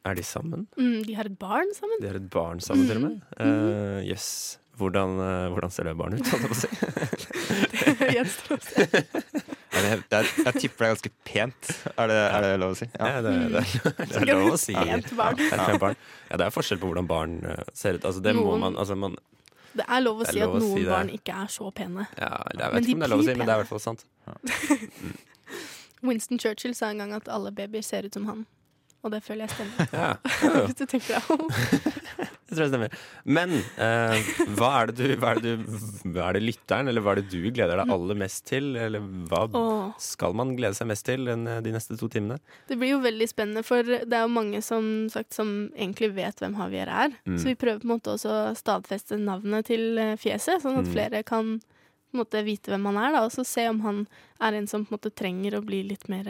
Er 0.06 0.14
de 0.14 0.22
sammen? 0.24 0.68
mm, 0.78 1.02
De 1.08 1.16
har 1.18 1.26
et 1.26 1.38
barn 1.38 1.74
sammen. 1.74 1.98
De 2.02 2.06
har 2.06 2.18
et 2.20 2.30
barn 2.30 2.62
sammen, 2.62 2.86
til 2.86 3.00
og 3.02 3.08
med? 3.08 3.20
Jøss. 3.34 3.50
Uh, 3.50 4.00
yes. 4.06 4.28
Hvordan, 4.80 5.18
eh, 5.20 5.48
hvordan 5.52 5.70
ser 5.74 5.84
det 5.90 5.96
barnet 5.98 6.22
ut? 6.22 6.30
holdt 6.32 6.46
jeg 6.46 6.52
på 6.52 6.56
å 6.56 6.60
si? 6.62 7.66
Det 8.10 8.16
gjenstår 8.18 8.56
å 8.56 8.60
se. 8.66 8.84
Er 9.70 9.86
det, 9.86 9.90
det 10.10 10.18
er, 10.20 10.28
jeg 10.44 10.54
tipper 10.64 10.84
det 10.84 10.88
er 10.88 10.94
ganske 10.96 11.12
pent. 11.30 11.70
Er 11.94 12.10
det, 12.10 12.16
er 12.26 12.44
det 12.46 12.52
lov 12.60 12.74
å 12.74 12.78
si? 12.80 12.88
Ja, 12.98 13.10
det, 13.24 13.34
det, 13.54 13.64
det 14.10 14.20
er 14.20 14.26
lov 14.34 14.48
å 14.52 14.58
si. 14.60 14.74
pent 14.74 15.12
barn. 15.16 15.40
Ja, 15.40 15.50
et 15.54 15.66
pent 15.70 15.82
barn. 15.84 15.98
Ja, 16.30 16.40
det 16.42 16.46
er 16.48 16.54
forskjell 16.58 16.80
på 16.82 16.90
hvordan 16.90 17.08
barn 17.10 17.36
eh, 17.46 17.62
ser 17.72 17.98
ut. 18.00 18.04
Altså, 18.10 18.22
det 18.24 18.34
må 18.36 18.44
Noen- 18.50 18.64
man, 18.66 18.78
altså, 18.82 18.96
man 18.98 19.14
Det 19.78 19.86
er 19.86 20.00
lov 20.02 20.20
å 20.20 20.26
er 20.26 20.32
si 20.34 20.40
lov 20.42 20.56
at 20.58 20.62
noen 20.66 20.76
si 20.80 20.86
barn 20.90 21.10
ikke 21.14 21.36
er 21.44 21.52
så 21.54 21.70
pene. 21.70 22.08
Ja, 22.18 22.32
jeg 22.58 22.72
vet 22.74 22.88
ikke 22.90 22.98
om 22.98 23.04
det 23.04 23.08
er 23.08 23.14
lov 23.14 23.22
å 23.22 23.28
si, 23.28 23.34
men 23.38 23.46
det 23.46 23.54
er 23.54 23.60
i 23.60 23.62
hvert 23.62 23.74
fall 23.76 23.84
sant. 23.86 24.06
Winston 26.02 26.38
Churchill 26.42 26.74
sa 26.74 26.90
en 26.90 26.98
gang 27.02 27.12
at 27.12 27.28
alle 27.28 27.52
babyer 27.52 27.82
ser 27.84 28.06
ut 28.08 28.14
som 28.16 28.26
han. 28.26 28.46
Og 29.00 29.12
det 29.14 29.22
føler 29.24 29.46
jeg 29.46 29.54
stemmer. 29.56 29.88
Ja, 29.96 30.08
ja, 30.44 30.64
Hvis 30.66 30.76
du 30.76 30.84
tenker 30.84 31.16
deg 31.16 31.30
om. 31.32 31.46
det 32.50 32.52
tror 32.56 32.62
jeg 32.66 32.70
stemmer. 32.72 32.96
Men 33.24 33.54
eh, 33.80 34.30
hva, 34.58 34.68
er 34.82 34.90
det 34.90 34.96
du, 34.98 35.14
hva, 35.22 35.30
er 35.32 35.40
det 35.40 35.54
du, 35.56 35.72
hva 36.12 36.26
er 36.28 36.36
det 36.36 36.42
lytteren, 36.44 36.90
eller 36.90 37.04
hva 37.04 37.14
er 37.14 37.22
det 37.22 37.30
du 37.32 37.46
gleder 37.48 37.80
deg 37.80 37.92
aller 37.96 38.18
mest 38.20 38.44
til? 38.50 38.70
Eller 38.76 39.00
hva 39.30 39.46
Åh. 39.56 39.94
skal 40.02 40.36
man 40.36 40.52
glede 40.58 40.76
seg 40.76 40.90
mest 40.90 41.06
til 41.08 41.24
den, 41.30 41.46
de 41.64 41.72
neste 41.74 41.96
to 42.00 42.10
timene? 42.12 42.36
Det 42.68 42.76
blir 42.80 42.92
jo 42.96 43.00
veldig 43.04 43.30
spennende, 43.30 43.64
for 43.66 43.86
det 43.88 44.04
er 44.12 44.26
jo 44.26 44.32
mange 44.36 44.60
som, 44.66 44.90
sagt, 45.12 45.32
som 45.36 45.70
egentlig 45.72 46.12
vet 46.20 46.44
hvem 46.44 46.58
Havier 46.60 46.90
er. 46.92 47.16
Mm. 47.24 47.38
Så 47.40 47.50
vi 47.52 47.56
prøver 47.60 47.80
på 47.80 47.88
en 47.88 47.94
måte 47.96 48.14
også 48.18 48.30
å 48.34 48.54
stadfeste 48.58 49.16
navnet 49.20 49.70
til 49.72 49.96
eh, 50.00 50.16
fjeset, 50.20 50.60
sånn 50.64 50.76
at 50.82 50.88
Mm. 50.90 50.94
flere 50.96 51.24
kan 51.24 51.56
måte 52.16 52.40
vite 52.42 52.72
hvem 52.72 52.88
han 52.90 52.96
er, 52.98 53.12
da, 53.14 53.20
og 53.24 53.30
så 53.30 53.44
se 53.46 53.68
om 53.70 53.80
han 53.84 54.00
er 54.42 54.56
en 54.58 54.66
som 54.66 54.82
på 54.84 54.90
en 54.90 54.96
måte 54.98 55.12
trenger 55.14 55.54
å 55.54 55.60
bli 55.62 55.84
litt 55.86 56.08
mer 56.10 56.26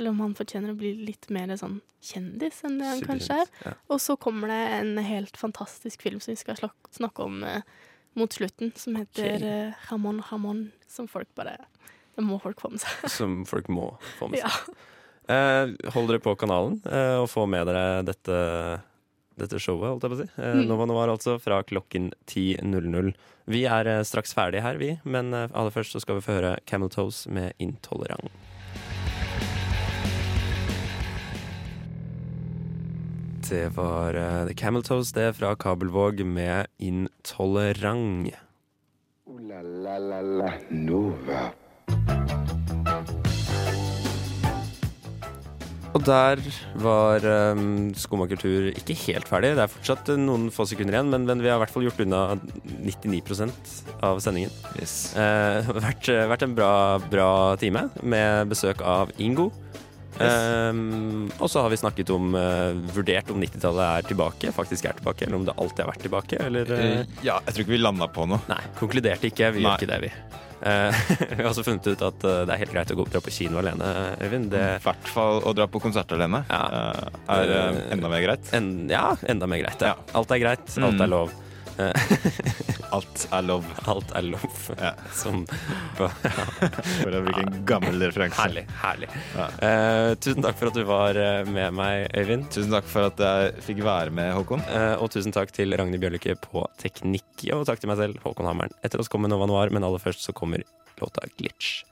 Eller 0.00 0.14
om 0.16 0.20
han 0.24 0.32
fortjener 0.38 0.72
å 0.72 0.78
bli 0.80 0.94
litt 1.04 1.28
mer 1.34 1.52
sånn 1.60 1.78
kjendis 2.00 2.62
enn 2.64 2.78
det 2.80 2.88
han 2.88 3.02
kanskje 3.04 3.36
er. 3.44 3.50
Ja. 3.66 3.72
Og 3.92 4.00
så 4.00 4.16
kommer 4.16 4.48
det 4.48 4.60
en 4.80 4.94
helt 5.04 5.36
fantastisk 5.36 6.00
film 6.06 6.22
som 6.24 6.32
vi 6.32 6.38
skal 6.40 6.56
snakke 6.96 7.26
om 7.26 7.42
eh, 7.44 7.60
mot 8.16 8.32
slutten, 8.32 8.72
som 8.80 8.96
heter 8.96 9.36
okay. 9.36 9.50
eh, 9.68 9.82
Ramón 9.90 10.22
Ramón, 10.30 10.62
som 10.88 11.06
folk 11.10 11.28
bare 11.38 11.58
Det 12.16 12.24
må 12.26 12.40
folk 12.42 12.58
få 12.64 12.70
med 12.72 12.80
seg. 12.82 13.04
Som 13.20 13.42
folk 13.46 13.68
må 13.70 13.90
få 14.18 14.30
med 14.32 14.40
Ja. 14.42 14.48
seg. 14.50 14.86
Eh, 15.30 15.90
hold 15.94 16.08
dere 16.10 16.18
på 16.24 16.32
kanalen 16.40 16.80
eh, 16.90 17.20
og 17.20 17.28
få 17.30 17.44
med 17.46 17.68
dere 17.68 18.00
dette, 18.02 18.38
dette 19.38 19.60
showet, 19.62 19.92
holdt 19.92 20.02
jeg 20.08 20.10
på 20.10 20.16
å 20.18 20.22
si. 20.24 20.28
Eh, 20.40 20.56
Mm. 20.58 20.64
Nova 20.72 20.88
Noir 20.90 21.12
altså, 21.12 21.36
fra 21.40 21.60
klokken 21.62 22.08
10.00. 22.26 23.12
Vi 23.52 23.62
er 23.70 23.86
eh, 23.92 24.02
straks 24.08 24.34
ferdige 24.34 24.64
her, 24.64 24.80
vi. 24.80 24.94
Men 25.04 25.30
aller 25.36 25.70
først 25.76 25.94
så 25.94 26.00
skal 26.02 26.18
vi 26.18 26.24
få 26.26 26.34
høre 26.40 26.56
Camel 26.66 26.90
Toes 26.90 27.26
med 27.30 27.52
'Intolerant'. 27.60 28.32
Det 33.50 33.72
var 33.74 34.14
uh, 34.14 34.46
The 34.46 34.54
Camel 34.54 34.84
Toes, 34.86 35.10
det, 35.12 35.32
fra 35.34 35.56
Kabelvåg 35.58 36.20
med 36.22 36.66
'Intolerant'. 36.78 38.30
Ooh 39.26 39.40
la 39.42 39.60
la 39.62 39.98
la 39.98 40.20
la 40.20 40.50
Nova. 40.70 41.40
Og 45.90 46.04
der 46.06 46.38
var 46.78 47.26
um, 47.26 47.90
Skumma 47.98 48.28
kultur 48.30 48.68
ikke 48.70 48.94
helt 48.94 49.26
ferdig. 49.26 49.56
Det 49.58 49.64
er 49.64 49.72
fortsatt 49.72 50.12
eh, 50.14 50.20
noen 50.20 50.46
få 50.54 50.68
sekunder 50.70 50.94
igjen, 50.94 51.10
men, 51.10 51.26
men 51.26 51.42
vi 51.42 51.50
har 51.50 51.58
i 51.58 51.64
hvert 51.64 51.74
fall 51.74 51.88
gjort 51.88 52.04
unna 52.06 52.20
99% 52.86 53.74
av 54.06 54.22
sendingen. 54.22 54.54
Yes. 54.78 55.16
Uh, 55.18 55.66
vært, 55.88 56.06
vært 56.06 56.46
en 56.46 56.54
bra, 56.54 56.72
bra 57.10 57.32
time 57.58 57.88
med 58.02 58.54
besøk 58.54 58.86
av 58.86 59.10
Ingo. 59.18 59.50
Um, 60.18 61.30
og 61.40 61.48
så 61.50 61.62
har 61.64 61.70
vi 61.72 61.78
snakket 61.80 62.10
om 62.12 62.34
uh, 62.34 62.72
vurdert 62.94 63.30
om 63.32 63.40
90-tallet 63.40 63.86
er 64.00 64.08
tilbake, 64.10 64.50
faktisk 64.52 64.88
er 64.90 64.98
tilbake, 64.98 65.24
eller 65.26 65.38
om 65.40 65.46
det 65.48 65.54
alltid 65.56 65.84
har 65.84 65.90
vært 65.92 66.04
tilbake. 66.06 66.40
Eller, 66.44 66.70
Eh, 66.76 67.04
Ja, 67.24 67.38
jeg 67.46 67.54
tror 67.54 67.64
ikke 67.64 67.74
vi 67.76 67.80
landa 67.80 68.08
på 68.12 68.26
noe. 68.28 68.40
Nei, 68.50 68.60
konkluderte 68.78 69.30
ikke. 69.30 69.52
Vi 69.54 69.62
Nei. 69.62 69.70
gjør 69.70 69.80
ikke 69.80 69.92
det, 69.92 70.00
vi. 70.04 70.12
Uh, 70.60 70.92
vi 71.36 71.40
har 71.40 71.48
også 71.48 71.64
funnet 71.64 71.86
ut 71.88 72.02
at 72.04 72.18
det 72.20 72.52
er 72.52 72.60
helt 72.60 72.72
greit 72.74 72.90
å 72.92 72.96
gå 72.98 73.06
dra 73.08 73.20
på 73.24 73.32
kino 73.32 73.62
alene, 73.62 73.86
Øyvind. 74.20 74.50
Det, 74.52 74.64
I 74.76 74.82
hvert 74.84 75.08
fall 75.14 75.40
å 75.48 75.54
dra 75.56 75.66
på 75.72 75.80
konsert 75.80 76.12
alene 76.12 76.42
Ja. 76.50 76.64
er 77.32 77.54
enda 77.94 78.10
mer 78.12 78.20
greit. 78.26 78.50
en, 78.56 78.88
ja, 78.92 79.14
enda 79.24 79.46
mer 79.48 79.62
greit. 79.62 79.80
Ja. 79.80 79.94
Alt 80.12 80.30
er 80.36 80.42
greit, 80.42 80.66
alt 80.76 80.98
Mm. 80.98 81.00
er 81.06 81.06
lov. 81.14 81.32
Eh, 81.80 81.92
Alt 82.96 83.28
er 83.30 83.44
lov. 83.46 83.66
alt 83.86 84.10
er 84.18 84.24
lov. 84.26 84.54
Ja. 84.80 84.90
Som 85.14 85.44
For 85.96 87.14
å 87.14 87.20
bruke 87.22 87.44
en 87.44 87.60
gammel 87.68 88.02
referanse. 88.02 88.34
Herlig. 88.40 88.64
herlig. 88.80 89.10
Ja. 89.36 89.46
Uh, 89.62 90.14
tusen 90.18 90.42
takk 90.42 90.58
for 90.58 90.72
at 90.72 90.78
du 90.78 90.82
var 90.88 91.18
eh, 91.20 91.46
med 91.46 91.76
meg, 91.78 92.08
Øyvind. 92.18 92.48
Tusen 92.50 92.74
takk 92.74 92.88
for 92.90 93.06
at 93.12 93.22
jeg 93.22 93.52
fikk 93.68 93.84
være 93.86 94.10
med, 94.14 94.32
Håkon. 94.34 94.64
Uh, 94.66 94.96
og 94.98 95.12
tusen 95.14 95.34
takk 95.34 95.54
til 95.54 95.70
Ragnhild 95.78 96.02
Bjørlykke 96.02 96.34
på 96.42 96.64
teknikk. 96.82 97.46
Og 97.54 97.62
takk 97.68 97.78
til 97.82 97.92
meg 97.92 98.00
selv, 98.02 98.18
Håkon 98.26 98.50
Hammeren. 98.50 98.74
Etter 98.82 99.02
oss 99.02 99.12
kommer 99.12 99.30
Nova 99.30 99.46
Noir, 99.50 99.70
men 99.70 99.86
aller 99.86 100.02
først 100.02 100.26
så 100.26 100.34
kommer 100.34 100.66
låta 100.98 101.30
Glitch. 101.38 101.84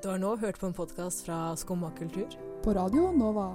Du 0.00 0.08
har 0.08 0.18
nå 0.20 0.34
hørt 0.40 0.56
på 0.60 0.68
en 0.68 0.76
podkast 0.76 1.24
fra 1.28 1.52
Skumma 1.56 1.92
kultur. 2.00 2.32
På 2.64 2.72
Radio 2.76 3.12
Nova. 3.12 3.52